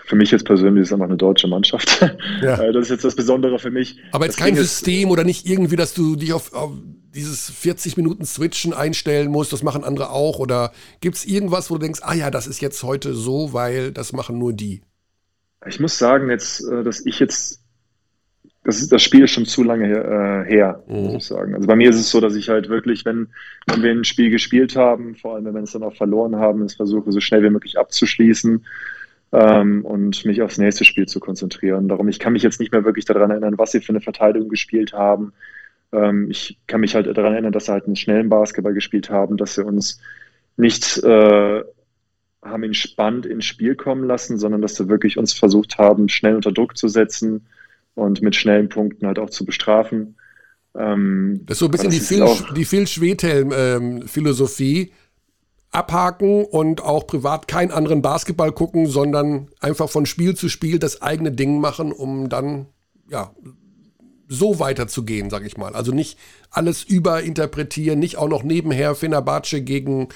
[0.05, 2.01] Für mich jetzt persönlich ist es einfach eine deutsche Mannschaft.
[2.41, 2.59] Ja.
[2.61, 3.97] Äh, das ist jetzt das Besondere für mich.
[4.11, 6.71] Aber jetzt das kein System oder nicht irgendwie, dass du dich auf, auf
[7.13, 10.39] dieses 40 Minuten Switchen einstellen musst, das machen andere auch?
[10.39, 13.91] Oder gibt es irgendwas, wo du denkst, ah ja, das ist jetzt heute so, weil
[13.91, 14.81] das machen nur die?
[15.67, 17.60] Ich muss sagen, jetzt, äh, dass ich jetzt,
[18.63, 21.03] das, ist, das Spiel ist schon zu lange her, äh, her mhm.
[21.03, 21.55] muss ich sagen.
[21.55, 23.29] Also bei mir ist es so, dass ich halt wirklich, wenn,
[23.67, 26.61] wenn wir ein Spiel gespielt haben, vor allem wenn wir es dann auch verloren haben,
[26.63, 28.65] es versuche, so schnell wie möglich abzuschließen
[29.31, 31.87] ähm, und mich aufs nächste Spiel zu konzentrieren.
[31.87, 34.49] Darum, ich kann mich jetzt nicht mehr wirklich daran erinnern, was sie für eine Verteidigung
[34.49, 35.33] gespielt haben.
[35.91, 39.37] Ähm, ich kann mich halt daran erinnern, dass sie halt einen schnellen Basketball gespielt haben,
[39.37, 39.99] dass sie uns
[40.55, 41.63] nicht äh,
[42.43, 46.51] haben entspannt ins Spiel kommen lassen, sondern dass sie wirklich uns versucht haben, schnell unter
[46.51, 47.47] Druck zu setzen
[48.01, 50.17] und mit schnellen Punkten halt auch zu bestrafen.
[50.75, 54.81] Ähm, das ist so ein bisschen die Phil, die Phil Schwedhelm-Philosophie.
[54.81, 54.91] Ähm,
[55.71, 61.01] abhaken und auch privat keinen anderen Basketball gucken, sondern einfach von Spiel zu Spiel das
[61.01, 62.67] eigene Ding machen, um dann
[63.09, 63.31] ja
[64.27, 65.75] so weiterzugehen, sag ich mal.
[65.75, 66.17] Also nicht
[66.49, 70.09] alles überinterpretieren, nicht auch noch nebenher Fenerbahce gegen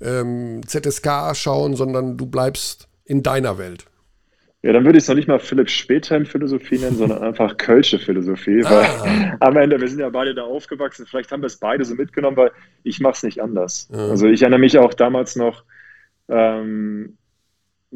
[0.00, 3.86] ähm, ZSK schauen, sondern du bleibst in deiner Welt.
[4.66, 8.64] Ja, dann würde ich es noch nicht mal Philipp Spätheim-Philosophie nennen, sondern einfach Kölsche Philosophie.
[8.64, 8.70] Ah.
[8.70, 11.94] Weil am Ende, wir sind ja beide da aufgewachsen, vielleicht haben wir es beide so
[11.94, 12.50] mitgenommen, weil
[12.82, 13.88] ich mache es nicht anders.
[13.92, 14.08] Ja.
[14.08, 15.62] Also ich erinnere mich auch damals noch,
[16.28, 17.16] ähm,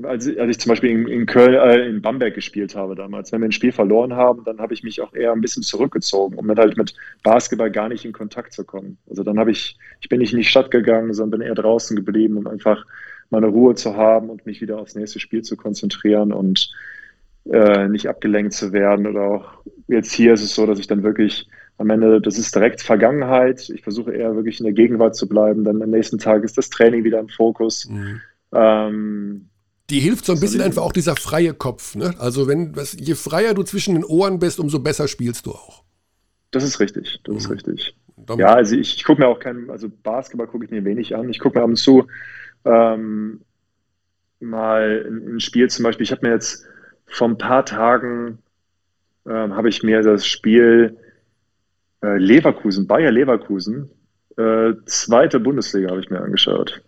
[0.00, 3.40] als, als, ich zum Beispiel in, in Köln, äh, in Bamberg gespielt habe damals, wenn
[3.40, 6.46] wir ein Spiel verloren haben, dann habe ich mich auch eher ein bisschen zurückgezogen, um
[6.46, 8.96] dann halt mit Basketball gar nicht in Kontakt zu kommen.
[9.08, 11.96] Also dann habe ich, ich bin nicht in die Stadt gegangen, sondern bin eher draußen
[11.96, 12.86] geblieben, um einfach
[13.30, 16.70] meine Ruhe zu haben und mich wieder aufs nächste Spiel zu konzentrieren und
[17.50, 19.06] äh, nicht abgelenkt zu werden.
[19.06, 22.54] Oder auch jetzt hier ist es so, dass ich dann wirklich am Ende, das ist
[22.54, 23.70] direkt Vergangenheit.
[23.70, 25.64] Ich versuche eher wirklich in der Gegenwart zu bleiben.
[25.64, 27.88] Dann am nächsten Tag ist das Training wieder im Fokus.
[27.88, 28.20] Mhm.
[28.52, 29.48] Ähm,
[29.88, 31.96] die hilft so ein bisschen einfach auch dieser freie Kopf.
[31.96, 32.14] Ne?
[32.18, 35.82] Also wenn was, je freier du zwischen den Ohren bist, umso besser spielst du auch.
[36.50, 37.38] Das ist richtig, das mhm.
[37.38, 37.96] ist richtig.
[38.36, 41.30] Ja, also ich, ich gucke mir auch keinen, also Basketball gucke ich mir wenig an.
[41.30, 42.06] Ich gucke mir ab und zu
[42.64, 43.40] ähm,
[44.40, 46.66] mal ein, ein, Spiel zum Beispiel, ich habe mir jetzt
[47.06, 48.38] vor ein paar Tagen
[49.26, 50.96] äh, habe ich mir das Spiel
[52.02, 53.90] äh, Leverkusen, Bayer Leverkusen,
[54.36, 56.82] äh, zweite Bundesliga habe ich mir angeschaut.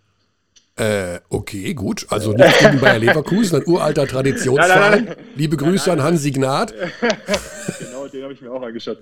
[0.77, 2.07] Äh, okay, gut.
[2.09, 5.15] Also nicht gegen Bayer Leverkusen, ein uralter Traditionsverein.
[5.37, 6.73] Liebe Grüße nein, nein, an Hansi Gnad.
[7.79, 8.99] genau, den habe ich mir auch angeschaut.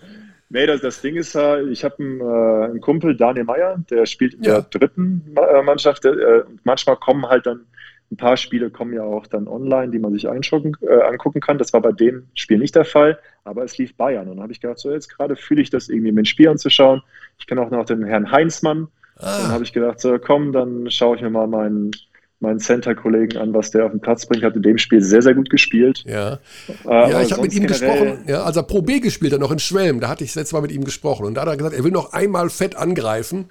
[0.52, 4.34] Nee, das, das Ding ist, ich habe einen, äh, einen, Kumpel, Daniel Meyer, der spielt
[4.34, 4.60] in ja.
[4.60, 6.04] der dritten äh, Mannschaft.
[6.04, 7.66] Äh, manchmal kommen halt dann
[8.10, 11.58] ein paar Spiele kommen ja auch dann online, die man sich äh, angucken kann.
[11.58, 14.28] Das war bei dem Spiel nicht der Fall, aber es lief Bayern.
[14.28, 16.48] Und dann habe ich gedacht, so jetzt gerade fühle ich das irgendwie, mir ein Spiel
[16.48, 17.02] anzuschauen.
[17.38, 18.88] Ich kenne auch noch den Herrn Heinzmann.
[19.16, 19.42] Ah.
[19.42, 21.92] Dann habe ich gedacht, so komm, dann schaue ich mir mal meinen
[22.40, 25.34] meinen Center-Kollegen an, was der auf den Platz bringt, hat in dem Spiel sehr, sehr
[25.34, 26.02] gut gespielt.
[26.06, 26.40] Ja,
[26.86, 29.52] äh, ja ich habe mit ihm gesprochen, ja, als er Pro B gespielt hat, noch
[29.52, 31.56] in Schwelm, da hatte ich das letzte Mal mit ihm gesprochen und da hat er
[31.56, 33.50] gesagt, er will noch einmal fett angreifen,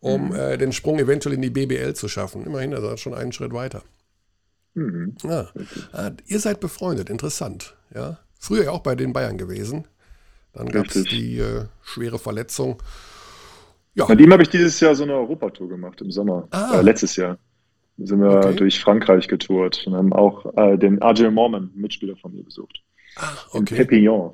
[0.00, 0.34] um mhm.
[0.34, 2.44] äh, den Sprung eventuell in die BBL zu schaffen.
[2.44, 3.82] Immerhin, also er schon einen Schritt weiter.
[4.74, 5.14] Mhm.
[5.22, 5.48] Ja.
[5.92, 7.76] Ah, ihr seid befreundet, interessant.
[7.94, 8.18] Ja.
[8.38, 9.86] Früher ja auch bei den Bayern gewesen.
[10.52, 12.82] Dann gab es die äh, schwere Verletzung.
[13.94, 14.06] Ja.
[14.08, 16.78] Mit ihm habe ich dieses Jahr so eine Europatour gemacht im Sommer, ah.
[16.78, 17.38] äh, letztes Jahr
[17.98, 18.56] sind wir okay.
[18.56, 22.82] durch Frankreich getourt und haben auch äh, den Arjen Mormon, Mitspieler von mir, besucht.
[23.16, 23.86] Ah, okay.
[23.88, 24.30] In.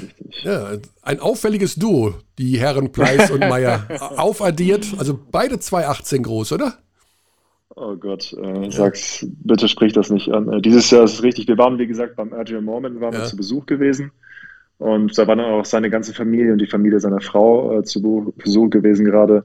[0.00, 0.44] Richtig.
[0.44, 3.86] Ja, ein auffälliges Duo, die Herren Pleiss und Meyer.
[4.16, 6.78] Aufaddiert, also beide 2,18 groß, oder?
[7.74, 8.70] Oh Gott, äh, ja.
[8.70, 10.50] sag's, bitte sprich das nicht an.
[10.52, 11.48] Äh, dieses Jahr ist es richtig.
[11.48, 13.20] Wir waren, wie gesagt, beim Arjen Mormon, waren ja.
[13.20, 14.12] wir zu Besuch gewesen.
[14.78, 18.32] Und da war dann auch seine ganze Familie und die Familie seiner Frau äh, zu
[18.36, 19.44] Besuch gewesen gerade.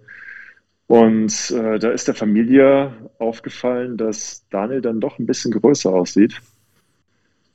[0.88, 6.42] Und äh, da ist der Familie aufgefallen, dass Daniel dann doch ein bisschen größer aussieht.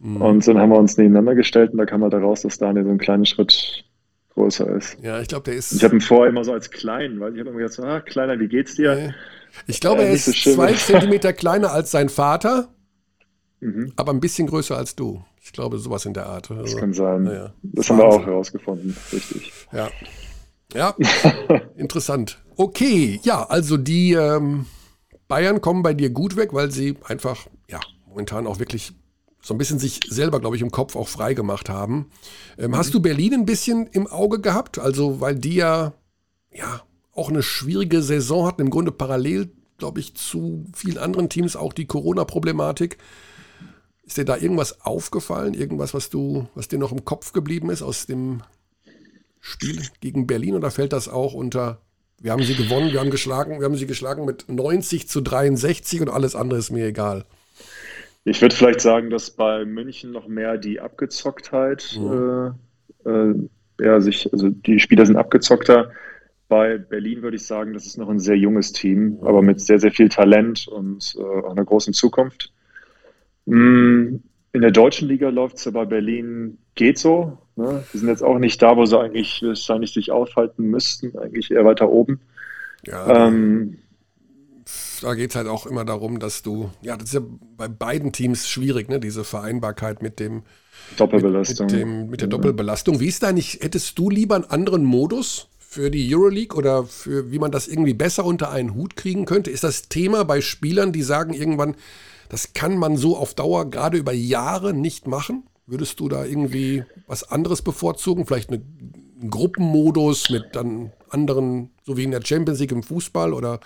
[0.00, 0.20] Mhm.
[0.20, 2.90] Und dann haben wir uns nebeneinander gestellt und da kam halt heraus, dass Daniel so
[2.90, 3.84] einen kleinen Schritt
[4.34, 4.98] größer ist.
[5.02, 5.72] Ja, ich glaube, der ist.
[5.72, 8.00] Ich habe ihn vorher immer so als klein, weil ich habe immer gesagt, so, ah,
[8.00, 8.94] kleiner, wie geht's dir?
[8.94, 9.14] Nee.
[9.66, 12.68] Ich glaube, äh, er ist so zwei Zentimeter kleiner als sein Vater,
[13.60, 13.92] mhm.
[13.96, 15.24] aber ein bisschen größer als du.
[15.40, 16.50] Ich glaube, sowas in der Art.
[16.50, 17.26] Also, das kann sein.
[17.26, 17.52] Ja.
[17.62, 17.96] Das Wahnsinn.
[17.96, 19.52] haben wir auch herausgefunden, richtig.
[19.72, 19.88] Ja.
[20.74, 20.94] Ja,
[21.76, 22.41] interessant.
[22.56, 24.66] Okay, ja, also die ähm,
[25.28, 28.92] Bayern kommen bei dir gut weg, weil sie einfach, ja, momentan auch wirklich
[29.42, 32.10] so ein bisschen sich selber, glaube ich, im Kopf auch frei gemacht haben.
[32.58, 32.76] Ähm, mhm.
[32.76, 34.78] Hast du Berlin ein bisschen im Auge gehabt?
[34.78, 35.92] Also, weil die ja,
[36.52, 36.82] ja,
[37.14, 41.72] auch eine schwierige Saison hatten, im Grunde parallel, glaube ich, zu vielen anderen Teams auch
[41.72, 42.98] die Corona-Problematik.
[44.04, 45.54] Ist dir da irgendwas aufgefallen?
[45.54, 48.42] Irgendwas, was du, was dir noch im Kopf geblieben ist aus dem
[49.40, 51.80] Spiel gegen Berlin oder fällt das auch unter,
[52.22, 56.00] wir haben sie gewonnen, wir haben geschlagen, wir haben sie geschlagen mit 90 zu 63
[56.00, 57.24] und alles andere ist mir egal?
[58.24, 62.54] Ich würde vielleicht sagen, dass bei München noch mehr die Abgezocktheit, mhm.
[63.04, 63.34] äh, äh,
[63.80, 65.90] ja, sich, also die Spieler sind abgezockter.
[66.48, 69.26] Bei Berlin würde ich sagen, das ist noch ein sehr junges Team, mhm.
[69.26, 72.52] aber mit sehr, sehr viel Talent und äh, einer großen Zukunft.
[73.46, 74.16] Mm,
[74.52, 77.38] in der deutschen Liga läuft es bei Berlin geht so.
[77.62, 77.84] Ne?
[77.92, 81.64] Die sind jetzt auch nicht da, wo sie eigentlich wahrscheinlich sich aufhalten müssten, eigentlich eher
[81.64, 82.20] weiter oben.
[82.84, 83.78] Ja, ähm,
[85.00, 87.20] da geht es halt auch immer darum, dass du, ja, das ist ja
[87.56, 88.98] bei beiden Teams schwierig, ne?
[88.98, 90.42] diese Vereinbarkeit mit dem
[90.96, 91.66] Doppelbelastung.
[91.66, 92.98] Mit, mit, dem, mit der Doppelbelastung.
[92.98, 97.30] Wie ist da nicht, hättest du lieber einen anderen Modus für die Euroleague oder für
[97.30, 99.50] wie man das irgendwie besser unter einen Hut kriegen könnte?
[99.50, 101.76] Ist das Thema bei Spielern, die sagen irgendwann,
[102.28, 105.44] das kann man so auf Dauer gerade über Jahre nicht machen?
[105.66, 108.26] Würdest du da irgendwie was anderes bevorzugen?
[108.26, 108.62] Vielleicht eine,
[109.20, 113.32] einen Gruppenmodus mit dann anderen, so wie in der Champions League im Fußball?
[113.32, 113.60] Oder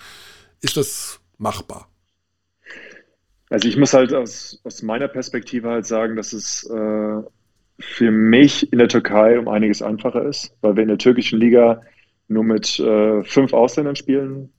[0.61, 1.89] ist das machbar?
[3.49, 7.21] Also ich muss halt aus, aus meiner Perspektive halt sagen, dass es äh,
[7.79, 11.81] für mich in der Türkei um einiges einfacher ist, weil wir in der türkischen Liga
[12.27, 14.51] nur mit äh, fünf Ausländern spielen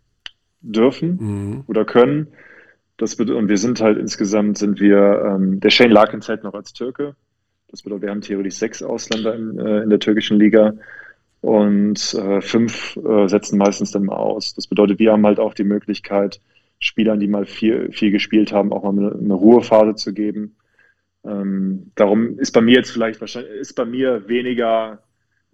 [0.61, 1.65] dürfen mhm.
[1.67, 2.29] oder können.
[2.97, 6.73] Das und wir sind halt insgesamt sind wir, ähm, der Shane Larkin zählt noch als
[6.73, 7.15] Türke,
[7.71, 10.75] das bedeutet, wir haben theoretisch sechs Ausländer in, äh, in der türkischen Liga
[11.41, 14.55] und äh, fünf äh, setzen meistens dann mal aus.
[14.55, 16.41] Das bedeutet, wir haben halt auch die Möglichkeit,
[16.81, 20.57] Spielern, die mal viel, viel gespielt haben, auch mal eine, eine Ruhephase zu geben.
[21.25, 25.03] Ähm, darum ist bei mir jetzt vielleicht wahrscheinlich ist bei mir weniger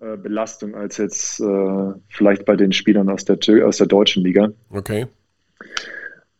[0.00, 4.50] äh, Belastung als jetzt äh, vielleicht bei den Spielern aus der, aus der deutschen Liga.
[4.70, 5.06] Okay.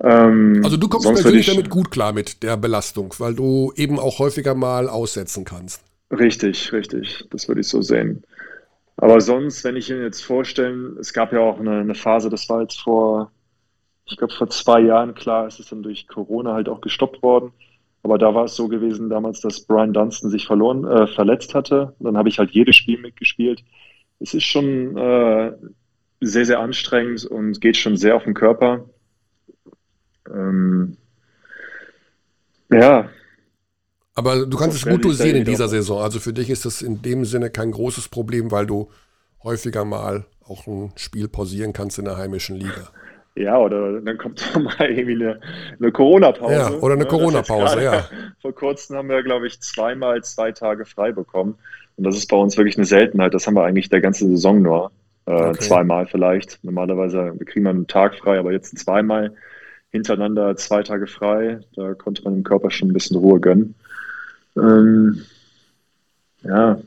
[0.00, 4.18] Ähm, also du kommst persönlich damit gut klar mit der Belastung, weil du eben auch
[4.18, 5.82] häufiger mal aussetzen kannst.
[6.10, 7.24] Richtig, richtig.
[7.30, 8.22] Das würde ich so sehen.
[8.96, 12.48] Aber sonst, wenn ich mir jetzt vorstellen, es gab ja auch eine, eine Phase, das
[12.48, 13.32] war jetzt vor,
[14.04, 17.52] ich glaube vor zwei Jahren, klar, es ist dann durch Corona halt auch gestoppt worden.
[18.02, 21.94] Aber da war es so gewesen damals, dass Brian Dunstan sich verloren, äh, verletzt hatte.
[21.98, 23.64] dann habe ich halt jedes Spiel mitgespielt.
[24.20, 25.52] Es ist schon äh,
[26.20, 28.84] sehr, sehr anstrengend und geht schon sehr auf den Körper.
[30.32, 30.96] Ähm,
[32.70, 33.08] ja.
[34.14, 36.00] Aber du kannst es gut dosieren in dieser Saison.
[36.00, 38.90] Also für dich ist das in dem Sinne kein großes Problem, weil du
[39.42, 42.90] häufiger mal auch ein Spiel pausieren kannst in der heimischen Liga.
[43.36, 45.40] Ja, oder dann kommt doch mal irgendwie eine,
[45.80, 46.54] eine Corona-Pause.
[46.54, 47.08] Ja, oder eine ne?
[47.08, 48.08] Corona-Pause, ja.
[48.40, 51.56] Vor kurzem haben wir, glaube ich, zweimal zwei Tage frei bekommen.
[51.96, 53.34] Und das ist bei uns wirklich eine Seltenheit.
[53.34, 54.92] Das haben wir eigentlich der ganze Saison nur.
[55.26, 55.58] Äh, okay.
[55.58, 56.62] Zweimal vielleicht.
[56.62, 59.34] Normalerweise kriegen wir einen Tag frei, aber jetzt zweimal
[59.94, 61.60] hintereinander zwei Tage frei.
[61.76, 63.76] Da konnte man dem Körper schon ein bisschen Ruhe gönnen.
[64.56, 65.22] Ähm,
[66.42, 66.78] ja.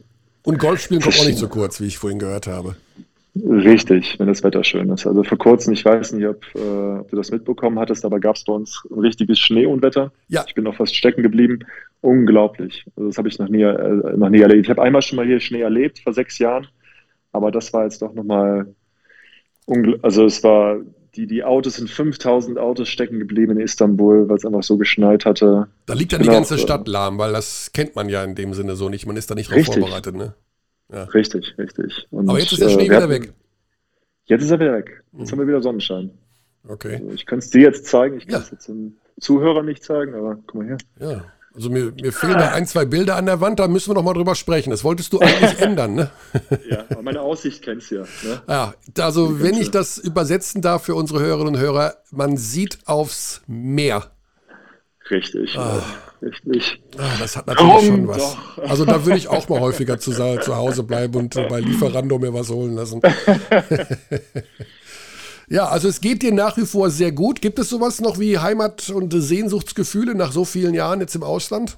[0.43, 2.75] Und Golfspielen kommt auch nicht so kurz, wie ich vorhin gehört habe.
[3.35, 5.07] Richtig, wenn das Wetter schön ist.
[5.07, 8.35] Also vor kurzem, ich weiß nicht, ob, äh, ob du das mitbekommen hattest, aber gab
[8.35, 10.11] es bei uns ein richtiges Schneeunwetter.
[10.27, 10.43] Ja.
[10.45, 11.59] Ich bin noch fast stecken geblieben.
[12.01, 12.85] Unglaublich.
[12.97, 14.65] Also das habe ich noch nie, äh, noch nie erlebt.
[14.65, 16.67] Ich habe einmal schon mal hier Schnee erlebt, vor sechs Jahren.
[17.31, 18.73] Aber das war jetzt doch nochmal,
[20.01, 20.77] also es war,
[21.17, 25.25] die, die Autos sind 5000 Autos stecken geblieben in Istanbul, weil es einfach so geschneit
[25.25, 25.67] hatte.
[25.87, 28.75] Da liegt dann die ganze Stadt lahm, weil das kennt man ja in dem Sinne
[28.75, 29.07] so nicht.
[29.07, 29.79] Man ist da nicht drauf richtig.
[29.79, 30.35] vorbereitet, ne?
[30.93, 31.03] Ja.
[31.05, 32.07] Richtig, richtig.
[32.11, 33.33] Und, Aber jetzt ist der Schnee äh, wieder weg.
[34.25, 35.03] Jetzt ist er wieder weg.
[35.17, 35.31] Jetzt mhm.
[35.31, 36.11] haben wir wieder Sonnenschein.
[36.67, 36.95] Okay.
[36.95, 38.17] Also ich könnte es dir jetzt zeigen.
[38.17, 38.53] Ich kann es ja.
[38.53, 40.77] jetzt den Zuhörern nicht zeigen, aber guck mal her.
[40.99, 41.25] Ja.
[41.57, 44.03] Also mir, mir fehlen da ein, zwei Bilder an der Wand, da müssen wir noch
[44.03, 44.69] mal drüber sprechen.
[44.69, 46.11] Das wolltest du eigentlich ändern, ne?
[46.69, 48.01] Ja, aber meine Aussicht kennst du ja.
[48.23, 48.41] Ne?
[48.47, 53.41] Ja, also wenn ich das übersetzen darf für unsere Hörerinnen und Hörer, man sieht aufs
[53.47, 54.11] Meer.
[55.09, 55.57] Richtig.
[55.57, 55.81] Ah.
[56.21, 56.81] Richtig.
[56.97, 58.17] Ah, das hat natürlich Komm schon was.
[58.17, 58.57] Doch.
[58.69, 62.33] Also da würde ich auch mal häufiger zu, zu Hause bleiben und bei Lieferando mir
[62.33, 63.01] was holen lassen.
[65.49, 67.41] Ja, also es geht dir nach wie vor sehr gut.
[67.41, 71.77] Gibt es sowas noch wie Heimat- und Sehnsuchtsgefühle nach so vielen Jahren jetzt im Ausland?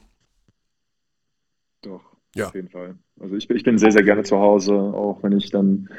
[1.83, 2.01] Doch,
[2.33, 2.47] ja.
[2.47, 2.95] auf jeden Fall.
[3.19, 5.89] Also ich, ich bin sehr, sehr gerne zu Hause, auch wenn ich dann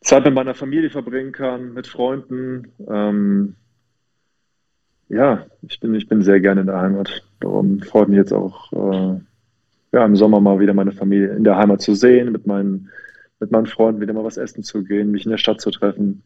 [0.00, 2.72] Zeit mit meiner Familie verbringen kann, mit Freunden.
[2.88, 3.56] Ähm,
[5.08, 7.24] ja, ich bin, ich bin sehr gerne in der Heimat.
[7.40, 9.20] Darum freut mich jetzt auch, äh,
[9.92, 12.90] ja, im Sommer mal wieder meine Familie in der Heimat zu sehen, mit meinen,
[13.40, 16.22] mit meinen Freunden wieder mal was essen zu gehen, mich in der Stadt zu treffen.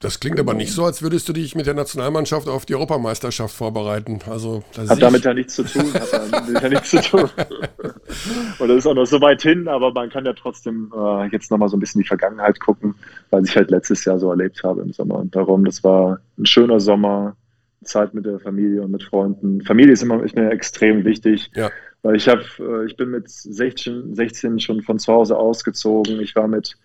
[0.00, 3.52] Das klingt aber nicht so, als würdest du dich mit der Nationalmannschaft auf die Europameisterschaft
[3.52, 4.20] vorbereiten.
[4.30, 5.92] Also, hat damit ja nichts zu tun.
[5.92, 7.28] Hat damit ja nichts zu tun.
[8.60, 11.50] Und das ist auch noch so weit hin, aber man kann ja trotzdem äh, jetzt
[11.50, 12.94] nochmal so ein bisschen die Vergangenheit gucken,
[13.30, 15.16] weil ich halt letztes Jahr so erlebt habe im Sommer.
[15.16, 17.36] Und darum, das war ein schöner Sommer,
[17.82, 19.62] Zeit mit der Familie und mit Freunden.
[19.62, 21.50] Familie ist immer mir extrem wichtig.
[21.54, 21.70] Ja.
[22.02, 26.20] Weil ich habe, äh, ich bin mit 16, 16 schon von zu Hause ausgezogen.
[26.20, 26.76] Ich war mit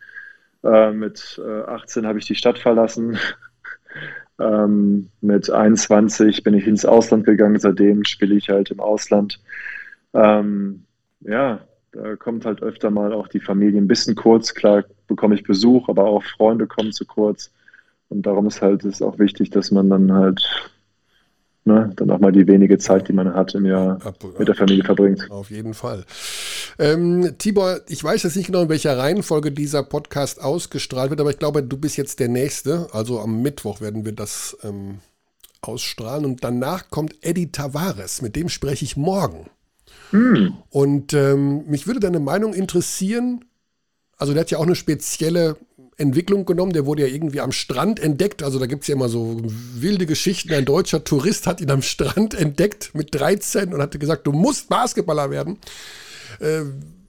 [0.64, 3.18] äh, mit äh, 18 habe ich die Stadt verlassen.
[4.40, 7.60] ähm, mit 21 bin ich ins Ausland gegangen.
[7.60, 9.40] Seitdem spiele ich halt im Ausland.
[10.14, 10.86] Ähm,
[11.22, 11.60] ja,
[11.92, 14.54] da kommt halt öfter mal auch die Familie ein bisschen kurz.
[14.54, 17.52] Klar bekomme ich Besuch, aber auch Freunde kommen zu kurz.
[18.10, 20.72] Und darum ist halt ist auch wichtig, dass man dann halt
[21.66, 24.00] ne, dann auch mal die wenige Zeit, die man hat im Jahr
[24.38, 25.30] mit der Familie verbringt.
[25.30, 26.06] Auf jeden Fall.
[26.80, 31.30] Ähm, Tibor, ich weiß jetzt nicht genau, in welcher Reihenfolge dieser Podcast ausgestrahlt wird, aber
[31.30, 32.88] ich glaube, du bist jetzt der Nächste.
[32.92, 35.00] Also am Mittwoch werden wir das ähm,
[35.62, 36.26] ausstrahlen.
[36.26, 39.50] Und danach kommt Eddie Tavares, mit dem spreche ich morgen.
[40.12, 40.54] Hm.
[40.70, 43.46] Und ähm, mich würde deine Meinung interessieren.
[44.18, 45.58] Also der hat ja auch eine spezielle
[46.04, 46.74] Entwicklung genommen.
[46.74, 48.44] Der wurde ja irgendwie am Strand entdeckt.
[48.44, 50.54] Also da gibt es ja immer so wilde Geschichten.
[50.54, 54.70] Ein deutscher Tourist hat ihn am Strand entdeckt mit 13 und hatte gesagt, du musst
[54.70, 55.58] Basketballer werden.
[56.40, 56.62] Äh,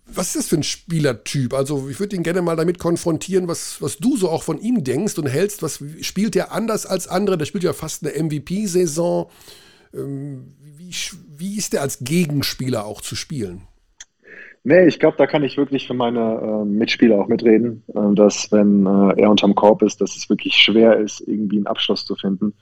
[0.07, 1.54] was ist das für ein Spielertyp?
[1.54, 4.85] Also ich würde ihn gerne mal damit konfrontieren, was, was du so auch von ihm
[4.85, 5.62] denkst und hältst.
[5.62, 7.38] Was spielt er anders als andere?
[7.38, 9.30] Der spielt ja fast eine MVP-Saison.
[9.92, 10.94] Ähm, wie,
[11.37, 13.62] wie ist der als Gegenspieler auch zu spielen?
[14.66, 18.50] Nee, ich glaube, da kann ich wirklich für meine äh, Mitspieler auch mitreden, äh, dass
[18.50, 22.16] wenn äh, er unterm Korb ist, dass es wirklich schwer ist, irgendwie einen Abschluss zu
[22.16, 22.55] finden.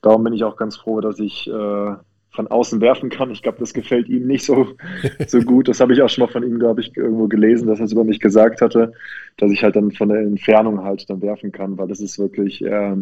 [0.00, 1.94] Darum bin ich auch ganz froh, dass ich äh,
[2.30, 3.30] von außen werfen kann.
[3.30, 4.66] Ich glaube, das gefällt ihm nicht so,
[5.26, 5.68] so gut.
[5.68, 7.92] Das habe ich auch schon mal von ihm, glaube ich, irgendwo gelesen, dass er es
[7.92, 8.94] über mich gesagt hatte,
[9.36, 12.62] dass ich halt dann von der Entfernung halt dann werfen kann, weil das ist wirklich,
[12.62, 12.96] er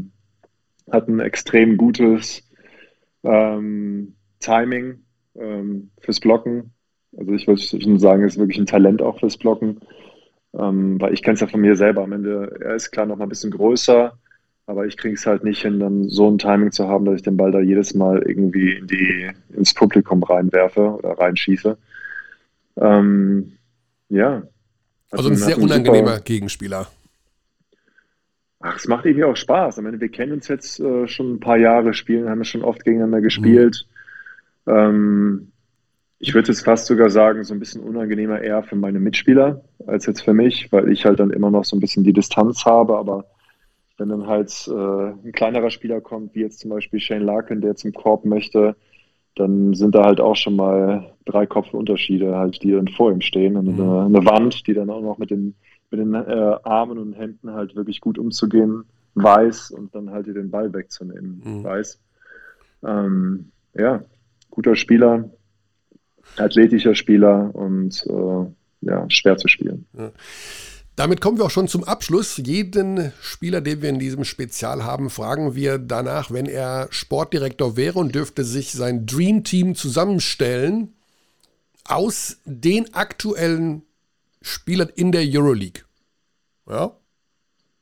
[0.90, 2.42] hat ein extrem gutes
[3.22, 5.04] ähm, Timing
[5.36, 6.72] ähm, fürs Blocken
[7.16, 9.80] also ich würde schon sagen, er ist wirklich ein Talent auch fürs Blocken.
[10.52, 12.02] Ähm, weil ich kenne es ja von mir selber.
[12.02, 14.18] Am Ende, er ist klar noch mal ein bisschen größer,
[14.66, 17.22] aber ich kriege es halt nicht hin, dann so ein Timing zu haben, dass ich
[17.22, 21.78] den Ball da jedes Mal irgendwie in die, ins Publikum reinwerfe oder reinschieße.
[22.76, 23.52] Ähm,
[24.08, 24.42] ja.
[25.12, 26.88] Also ein sehr unangenehmer super, Gegenspieler.
[28.60, 29.78] Ach, es macht irgendwie auch Spaß.
[29.78, 32.62] Ich meine, wir kennen uns jetzt äh, schon ein paar Jahre, spielen, haben ja schon
[32.62, 33.86] oft gegeneinander gespielt.
[34.66, 34.72] Mhm.
[34.72, 35.52] Ähm,
[36.22, 40.04] ich würde jetzt fast sogar sagen, so ein bisschen unangenehmer eher für meine Mitspieler als
[40.04, 42.98] jetzt für mich, weil ich halt dann immer noch so ein bisschen die Distanz habe.
[42.98, 43.24] Aber
[43.96, 47.74] wenn dann halt äh, ein kleinerer Spieler kommt, wie jetzt zum Beispiel Shane Larkin, der
[47.74, 48.76] zum Korb möchte,
[49.34, 53.56] dann sind da halt auch schon mal drei Kopfunterschiede, halt, die dann vor ihm stehen.
[53.56, 53.80] Und mhm.
[53.80, 55.54] eine, eine, Wand, die dann auch noch mit den,
[55.90, 60.50] mit den äh, Armen und Händen halt wirklich gut umzugehen weiß und dann halt den
[60.50, 61.64] Ball wegzunehmen mhm.
[61.64, 61.98] weiß.
[62.86, 64.02] Ähm, ja,
[64.50, 65.30] guter Spieler,
[66.36, 69.86] athletischer Spieler und äh, ja, schwer zu spielen.
[69.96, 70.12] Ja.
[70.96, 72.36] Damit kommen wir auch schon zum Abschluss.
[72.36, 77.98] Jeden Spieler, den wir in diesem Spezial haben, fragen wir danach, wenn er Sportdirektor wäre
[77.98, 80.92] und dürfte sich sein Dream Team zusammenstellen
[81.84, 83.82] aus den aktuellen
[84.42, 85.84] Spielern in der Euroleague.
[86.68, 86.92] Ja?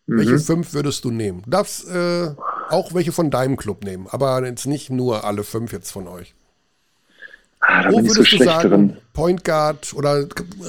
[0.06, 0.18] Mhm.
[0.18, 1.42] Welche fünf würdest du nehmen?
[1.42, 2.34] Du darfst äh,
[2.68, 6.34] auch welche von deinem Club nehmen, aber jetzt nicht nur alle fünf jetzt von euch.
[7.60, 8.96] Ah, da wo würdest so du sagen, drin.
[9.12, 10.26] Point Guard oder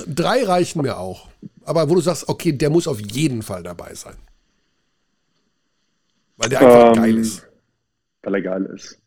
[0.07, 1.27] drei reichen mir auch.
[1.63, 4.15] Aber wo du sagst, okay, der muss auf jeden Fall dabei sein.
[6.37, 7.47] Weil der einfach ähm, geil ist.
[8.23, 8.99] Weil er geil ist.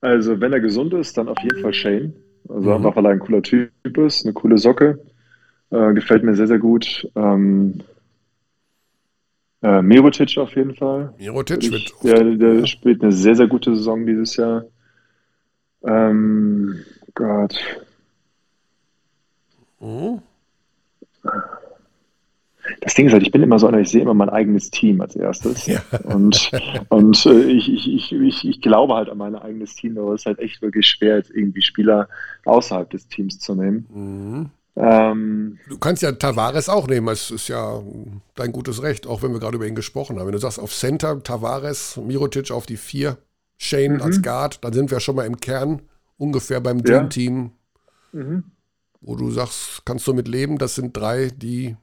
[0.00, 2.14] Also, wenn er gesund ist, dann auf jeden Fall Shane.
[2.48, 2.76] Also mhm.
[2.76, 5.00] einfach, weil er ein cooler Typ ist, eine coole Socke.
[5.70, 7.08] Äh, gefällt mir sehr, sehr gut.
[7.16, 7.82] Ähm,
[9.62, 11.14] äh, Mirotic auf jeden Fall.
[11.18, 11.94] Mirotic wird.
[12.02, 14.66] Der, der spielt eine sehr, sehr gute Saison dieses Jahr.
[15.84, 17.58] Ähm, Gott.
[19.80, 20.20] Mhm.
[22.80, 25.00] Das Ding ist halt, ich bin immer so einer, ich sehe immer mein eigenes Team
[25.00, 25.66] als erstes.
[25.66, 25.82] Ja.
[26.04, 26.50] Und,
[26.88, 30.26] und äh, ich, ich, ich, ich glaube halt an mein eigenes Team, aber es ist
[30.26, 32.08] halt echt wirklich schwer, jetzt irgendwie Spieler
[32.44, 33.86] außerhalb des Teams zu nehmen.
[33.92, 34.50] Mhm.
[34.76, 37.80] Ähm, du kannst ja Tavares auch nehmen, es ist ja
[38.34, 40.26] dein gutes Recht, auch wenn wir gerade über ihn gesprochen haben.
[40.26, 43.18] Wenn du sagst, auf Center Tavares, Mirotic auf die vier,
[43.56, 44.02] Shane mhm.
[44.02, 45.82] als Guard, dann sind wir schon mal im Kern
[46.16, 47.52] ungefähr beim Dream Team.
[48.12, 48.44] Mhm
[49.04, 51.76] wo du sagst, kannst du mit leben, das sind drei, die.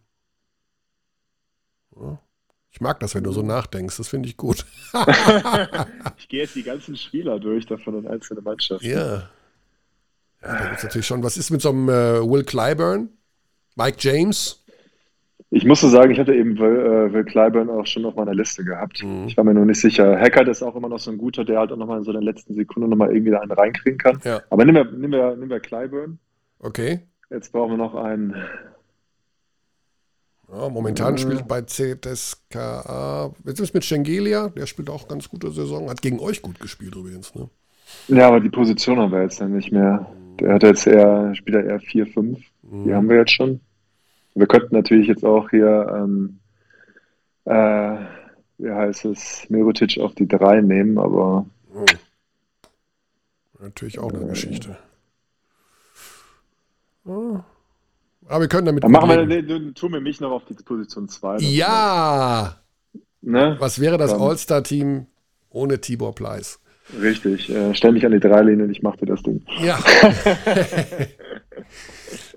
[1.95, 2.19] Ja,
[2.71, 4.65] ich mag das, wenn du so nachdenkst, das finde ich gut.
[6.17, 8.85] ich gehe jetzt die ganzen Spieler durch davon in einzelne Mannschaften.
[8.85, 9.29] Ja.
[10.41, 11.21] Ja, da gibt es natürlich schon.
[11.21, 13.09] Was ist mit so einem äh, Will Clyburn?
[13.75, 14.60] Mike James?
[15.53, 18.63] Ich musste sagen, ich hatte eben Will, äh, Will Clyburn auch schon auf meiner Liste
[18.63, 19.03] gehabt.
[19.03, 19.25] Mhm.
[19.27, 20.17] Ich war mir nur nicht sicher.
[20.17, 22.21] Hackert ist auch immer noch so ein guter, der halt auch nochmal in so der
[22.21, 24.17] letzten Sekunde nochmal irgendwie einen reinkriegen kann.
[24.23, 24.41] Ja.
[24.49, 26.19] Aber nehmen wir, nehmen, wir, nehmen wir Clyburn.
[26.59, 27.01] Okay.
[27.29, 28.33] Jetzt brauchen wir noch einen.
[30.49, 33.33] Ja, momentan äh, spielt bei ZSKA.
[33.45, 35.89] Jetzt ist mit Schengelia, der spielt auch ganz gute Saison.
[35.89, 37.35] Hat gegen euch gut gespielt übrigens.
[37.35, 37.49] Ne?
[38.07, 40.09] Ja, aber die Position haben wir jetzt dann nicht mehr.
[40.39, 42.37] Der hat jetzt eher, spielt er eher 4-5.
[42.61, 42.83] Mhm.
[42.85, 43.59] Die haben wir jetzt schon.
[44.33, 46.39] Wir könnten natürlich jetzt auch hier, ähm,
[47.45, 47.97] äh,
[48.57, 51.45] wie heißt es, Mirotic auf die 3 nehmen, aber.
[51.73, 51.85] Mhm.
[53.59, 54.77] Natürlich auch eine äh, Geschichte.
[57.05, 57.43] Aber
[58.39, 58.83] wir können damit.
[58.83, 61.37] Dann machen wir, nee, tun wir mich noch auf die Position 2.
[61.39, 62.57] Ja!
[63.21, 63.55] Ne?
[63.59, 65.05] Was wäre das All-Star-Team
[65.49, 66.59] ohne Tibor Pleiss?
[66.99, 69.45] Richtig, äh, stell mich an die Dreilinie und ich mache dir das Ding.
[69.61, 69.79] Ja.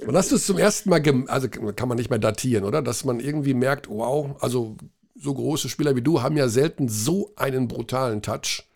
[0.06, 2.82] und hast du es zum ersten Mal, also kann man nicht mehr datieren, oder?
[2.82, 4.76] Dass man irgendwie merkt, wow, also
[5.14, 8.68] so große Spieler wie du haben ja selten so einen brutalen Touch.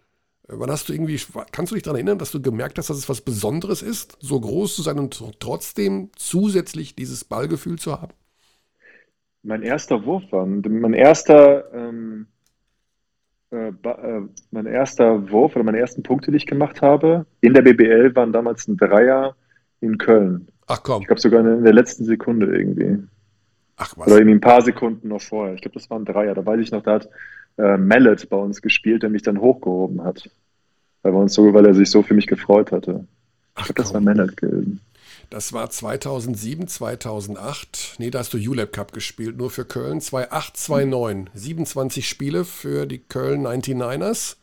[0.50, 1.20] Wann hast du irgendwie,
[1.52, 4.40] kannst du dich daran erinnern, dass du gemerkt hast, dass es was Besonderes ist, so
[4.40, 8.14] groß zu sein und trotzdem zusätzlich dieses Ballgefühl zu haben?
[9.42, 12.28] Mein erster Wurf war, mein erster, ähm,
[13.50, 17.62] äh, äh, mein erster Wurf oder meine ersten Punkte, die ich gemacht habe, in der
[17.62, 19.36] BBL waren damals ein Dreier
[19.80, 20.48] in Köln.
[20.66, 21.02] Ach komm.
[21.02, 23.02] Ich glaube sogar in der letzten Sekunde irgendwie.
[23.76, 24.06] Ach was.
[24.08, 25.54] Oder irgendwie ein paar Sekunden noch vorher.
[25.54, 26.34] Ich glaube, das war ein Dreier.
[26.34, 27.08] Da weiß ich noch, da hat
[27.56, 30.28] äh, Mallet bei uns gespielt, der mich dann hochgehoben hat.
[31.02, 33.06] Weil, wir uns so, weil er sich so für mich gefreut hatte.
[33.56, 34.80] Ich glaube, das war Mallet gewesen.
[35.30, 37.96] Das war 2007, 2008.
[37.98, 40.00] Nee, da hast du ULEP Cup gespielt, nur für Köln.
[40.00, 41.30] 2008, 2009.
[41.34, 44.36] 27 Spiele für die Köln 99ers.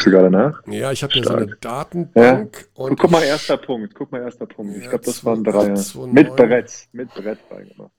[0.00, 0.66] Guckst du gerade nach?
[0.66, 2.70] Ja, ich habe hier so eine Datenbank.
[2.74, 2.84] Ja.
[2.84, 3.94] Und guck mal, erster Punkt.
[3.94, 4.74] Guck mal, erster Punkt.
[4.78, 5.74] Ich glaube, das waren drei.
[6.06, 6.88] Mit Brett.
[6.92, 7.92] Mit Brett reingemacht.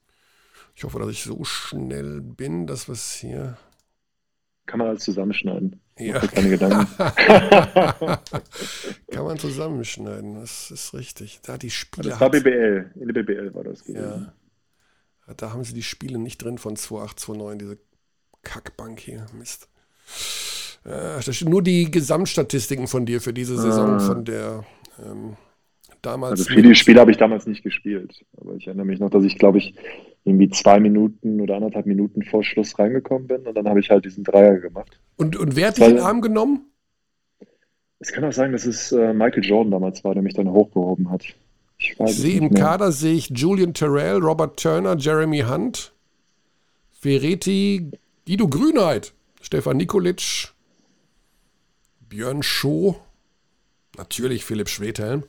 [0.76, 3.56] Ich hoffe, dass ich so schnell bin, dass wir es hier.
[4.66, 5.80] Kann man alles zusammenschneiden.
[6.00, 6.20] Ja.
[6.22, 6.88] Keine Gedanken.
[9.12, 11.42] Kann man zusammenschneiden, das ist richtig.
[11.44, 12.10] Da die Spiele.
[12.10, 12.94] Das war BBL.
[12.96, 13.84] In der BBL war das.
[13.84, 14.34] Gewesen.
[15.28, 15.34] Ja.
[15.36, 17.78] Da haben sie die Spiele nicht drin von 2829, diese
[18.42, 19.28] Kackbank hier.
[19.38, 19.70] Mist.
[20.86, 24.00] Äh, nur die Gesamtstatistiken von dir für diese Saison, ah.
[24.00, 24.64] von der
[25.00, 25.38] ähm,
[26.02, 26.40] damals.
[26.40, 28.26] Also viele Spiele habe ich damals nicht gespielt.
[28.38, 29.76] Aber ich erinnere mich noch, dass ich, glaube ich,
[30.24, 34.06] irgendwie zwei Minuten oder anderthalb Minuten vor Schluss reingekommen bin und dann habe ich halt
[34.06, 35.00] diesen Dreier gemacht.
[35.18, 36.66] Und, und wer hat dich in den Arm genommen?
[38.00, 41.12] Es kann auch sagen, dass es äh, Michael Jordan damals war, der mich dann hochgehoben
[41.12, 41.24] hat.
[41.78, 42.62] Ich, ich sehe im mehr.
[42.62, 45.94] Kader sehe ich Julian Terrell, Robert Turner, Jeremy Hunt,
[46.92, 47.92] Ferretti,
[48.28, 50.52] Guido Grünheit, Stefan Nikolic,
[52.12, 52.98] Björn Schoh,
[53.98, 55.24] Natürlich Philipp Schwedhelm.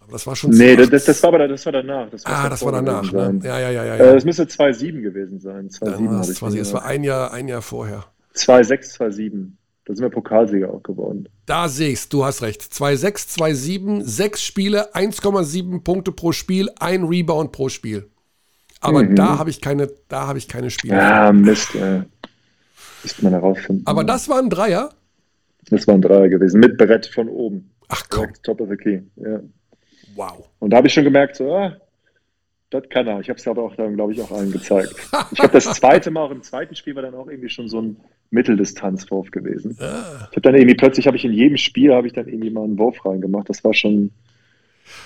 [0.00, 2.08] Aber das war schon Nee, das, das, war aber das war danach.
[2.10, 3.12] Das ah, das war danach.
[3.12, 3.40] Ne?
[3.44, 3.94] Ja, ja, ja, ja.
[3.96, 5.68] Äh, das müsste 2,7 gewesen sein.
[5.68, 8.04] 2,7 das, 20, das war ein Jahr, ein Jahr vorher.
[8.34, 9.50] 2,6, 2,7.
[9.84, 11.28] Da sind wir Pokalsieger auch geworden.
[11.46, 12.62] Da siehst du, hast recht.
[12.62, 18.08] 2,6, 2,7, sechs Spiele, 1,7 Punkte pro Spiel, ein Rebound pro Spiel.
[18.80, 19.16] Aber mhm.
[19.16, 20.96] da habe ich keine, da habe ich keine Spiele.
[20.96, 22.04] Ja, Mist, ja.
[23.02, 23.82] Müsste man herausfinden.
[23.86, 24.90] Aber das war ein Dreier?
[25.70, 27.70] Das war ein Dreier gewesen, mit Brett von oben.
[27.88, 28.24] Ach komm.
[28.24, 29.40] Direkt top of the key, ja.
[30.14, 30.48] Wow.
[30.58, 31.76] Und da habe ich schon gemerkt, so, ah,
[32.70, 33.20] das kann er.
[33.20, 34.94] Ich habe es aber auch dann, glaube ich, auch allen gezeigt.
[35.32, 37.80] Ich habe das zweite Mal, auch im zweiten Spiel war dann auch irgendwie schon so
[37.80, 37.96] ein
[38.30, 39.76] Mitteldistanzwurf gewesen.
[39.78, 40.28] Ah.
[40.30, 42.64] Ich habe dann irgendwie plötzlich, habe ich in jedem Spiel, habe ich dann irgendwie mal
[42.64, 43.48] einen Wurf reingemacht.
[43.48, 44.10] Das war schon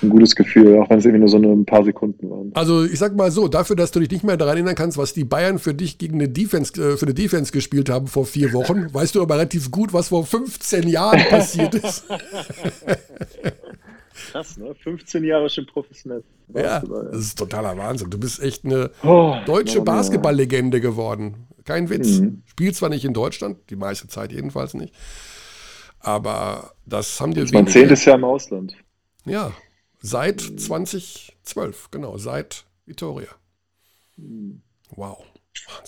[0.02, 2.50] ein gutes Gefühl, auch wenn es irgendwie nur so ein paar Sekunden waren.
[2.54, 5.14] Also ich sag mal so, dafür, dass du dich nicht mehr daran erinnern kannst, was
[5.14, 8.52] die Bayern für dich gegen eine Defense, äh, für eine Defense gespielt haben vor vier
[8.52, 12.04] Wochen, weißt du aber relativ gut, was vor 15 Jahren passiert ist.
[14.32, 14.74] Krass, ne?
[14.74, 16.24] 15 Jahre schon professionell.
[16.54, 18.10] Ja, das ist totaler Wahnsinn.
[18.10, 21.46] Du bist echt eine oh, deutsche Basketballlegende geworden.
[21.64, 22.20] Kein Witz.
[22.20, 22.42] Mhm.
[22.46, 24.94] Spielt zwar nicht in Deutschland, die meiste Zeit jedenfalls nicht.
[26.00, 27.40] Aber das haben dir.
[27.40, 28.74] Das ist mein zehntes Jahr im Ausland.
[29.24, 29.52] Ja,
[30.00, 33.28] seit 2012, genau, seit Vitoria.
[34.16, 34.62] Mhm.
[34.90, 35.24] Wow.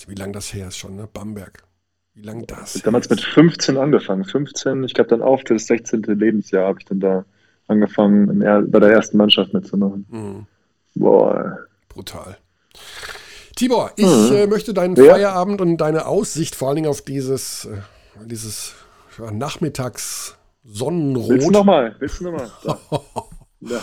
[0.06, 1.08] Wie lange das her ist schon, ne?
[1.12, 1.62] Bamberg.
[2.14, 2.74] Wie lange das?
[2.74, 4.24] Ich damals mit 15 angefangen.
[4.24, 6.02] 15, ich glaube dann auf das 16.
[6.02, 7.24] Lebensjahr habe ich dann da
[7.68, 8.40] angefangen,
[8.70, 10.06] bei der ersten Mannschaft mitzumachen.
[10.10, 10.46] Mhm.
[10.94, 11.58] Boah.
[11.88, 12.38] Brutal.
[13.54, 14.32] Tibor, ich mhm.
[14.32, 15.12] äh, möchte deinen ja.
[15.12, 17.78] Feierabend und deine Aussicht vor allen Dingen auf dieses, äh,
[18.24, 18.74] dieses
[19.32, 21.30] Nachmittags Sonnenrot.
[21.30, 21.94] Willst du nochmal?
[21.98, 22.50] Willst du nochmal?
[23.60, 23.80] ja.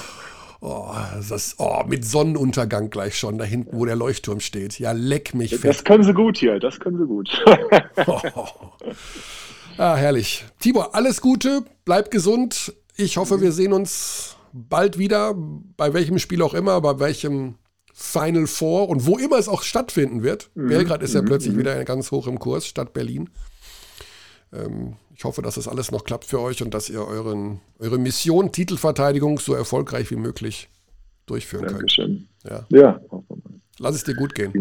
[0.62, 0.90] Oh,
[1.30, 4.80] das, oh, mit Sonnenuntergang gleich schon, da hinten, wo der Leuchtturm steht.
[4.80, 5.66] Ja, leck mich fett.
[5.66, 7.44] Das können sie gut hier, das können sie gut.
[8.08, 8.20] oh.
[9.78, 10.46] Ah, herrlich.
[10.60, 12.74] Tibor, alles Gute, bleib gesund.
[12.96, 17.56] Ich hoffe, wir sehen uns bald wieder, bei welchem Spiel auch immer, bei welchem
[17.94, 20.50] Final Four und wo immer es auch stattfinden wird.
[20.56, 20.70] Mhm.
[20.70, 21.26] Belgrad ist ja mhm.
[21.26, 21.60] plötzlich mhm.
[21.60, 23.30] wieder ganz hoch im Kurs, statt Berlin.
[24.56, 27.98] Ähm, ich hoffe, dass das alles noch klappt für euch und dass ihr euren, eure
[27.98, 30.70] Mission Titelverteidigung so erfolgreich wie möglich
[31.26, 32.28] durchführen Dankeschön.
[32.44, 32.68] könnt.
[32.72, 32.78] Ja.
[32.78, 33.02] ja.
[33.80, 34.54] Lass es dir gut gehen.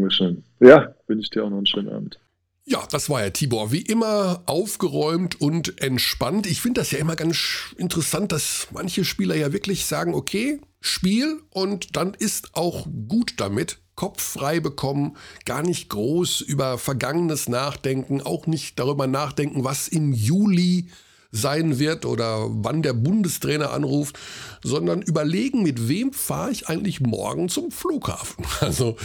[0.61, 2.19] Ja, wünsche ich dir auch noch einen schönen Abend.
[2.67, 3.73] Ja, das war ja Tibor.
[3.73, 6.47] Wie immer aufgeräumt und entspannt.
[6.47, 11.41] Ich finde das ja immer ganz interessant, dass manche Spieler ja wirklich sagen, okay, Spiel
[11.51, 13.81] und dann ist auch gut damit.
[13.95, 20.13] Kopf frei bekommen, gar nicht groß über Vergangenes nachdenken, auch nicht darüber nachdenken, was im
[20.13, 20.89] Juli
[21.31, 24.19] sein wird oder wann der Bundestrainer anruft,
[24.63, 28.45] sondern überlegen, mit wem fahre ich eigentlich morgen zum Flughafen.
[28.61, 28.97] Also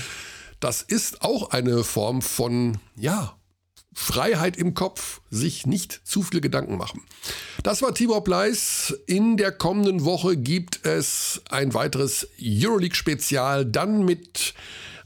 [0.60, 3.39] das ist auch eine Form von, ja,
[4.00, 7.04] Freiheit im Kopf, sich nicht zu viel Gedanken machen.
[7.64, 8.98] Das war Tibor Pleiss.
[9.08, 14.54] In der kommenden Woche gibt es ein weiteres Euroleague-Spezial, dann mit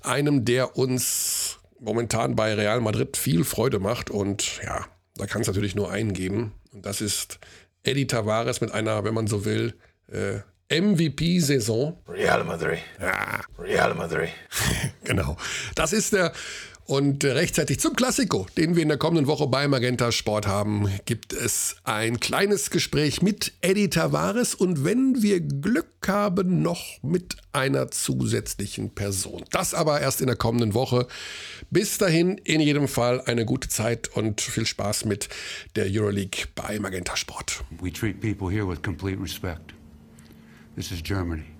[0.02, 4.12] einem, der uns momentan bei Real Madrid viel Freude macht.
[4.12, 4.86] Und ja,
[5.16, 6.54] da kann es natürlich nur einen geben.
[6.72, 7.40] Und das ist
[7.82, 9.74] Eddie Tavares mit einer, wenn man so will,
[10.12, 10.40] äh,
[10.70, 11.98] MVP-Saison.
[12.08, 12.80] Real Madrid.
[13.02, 13.42] Ja.
[13.58, 14.30] Real Madrid.
[15.04, 15.36] genau.
[15.76, 16.32] Das ist der
[16.86, 21.32] und rechtzeitig zum Klassiko, den wir in der kommenden Woche bei Magenta Sport haben, gibt
[21.32, 27.90] es ein kleines Gespräch mit Eddie Tavares und wenn wir Glück haben, noch mit einer
[27.90, 29.46] zusätzlichen Person.
[29.52, 31.08] Das aber erst in der kommenden Woche.
[31.72, 35.30] Bis dahin in jedem Fall eine gute Zeit und viel Spaß mit
[35.76, 37.64] der Euroleague bei Magenta Sport.
[37.82, 39.74] We treat people here with complete respect.
[40.76, 41.53] This is Germany.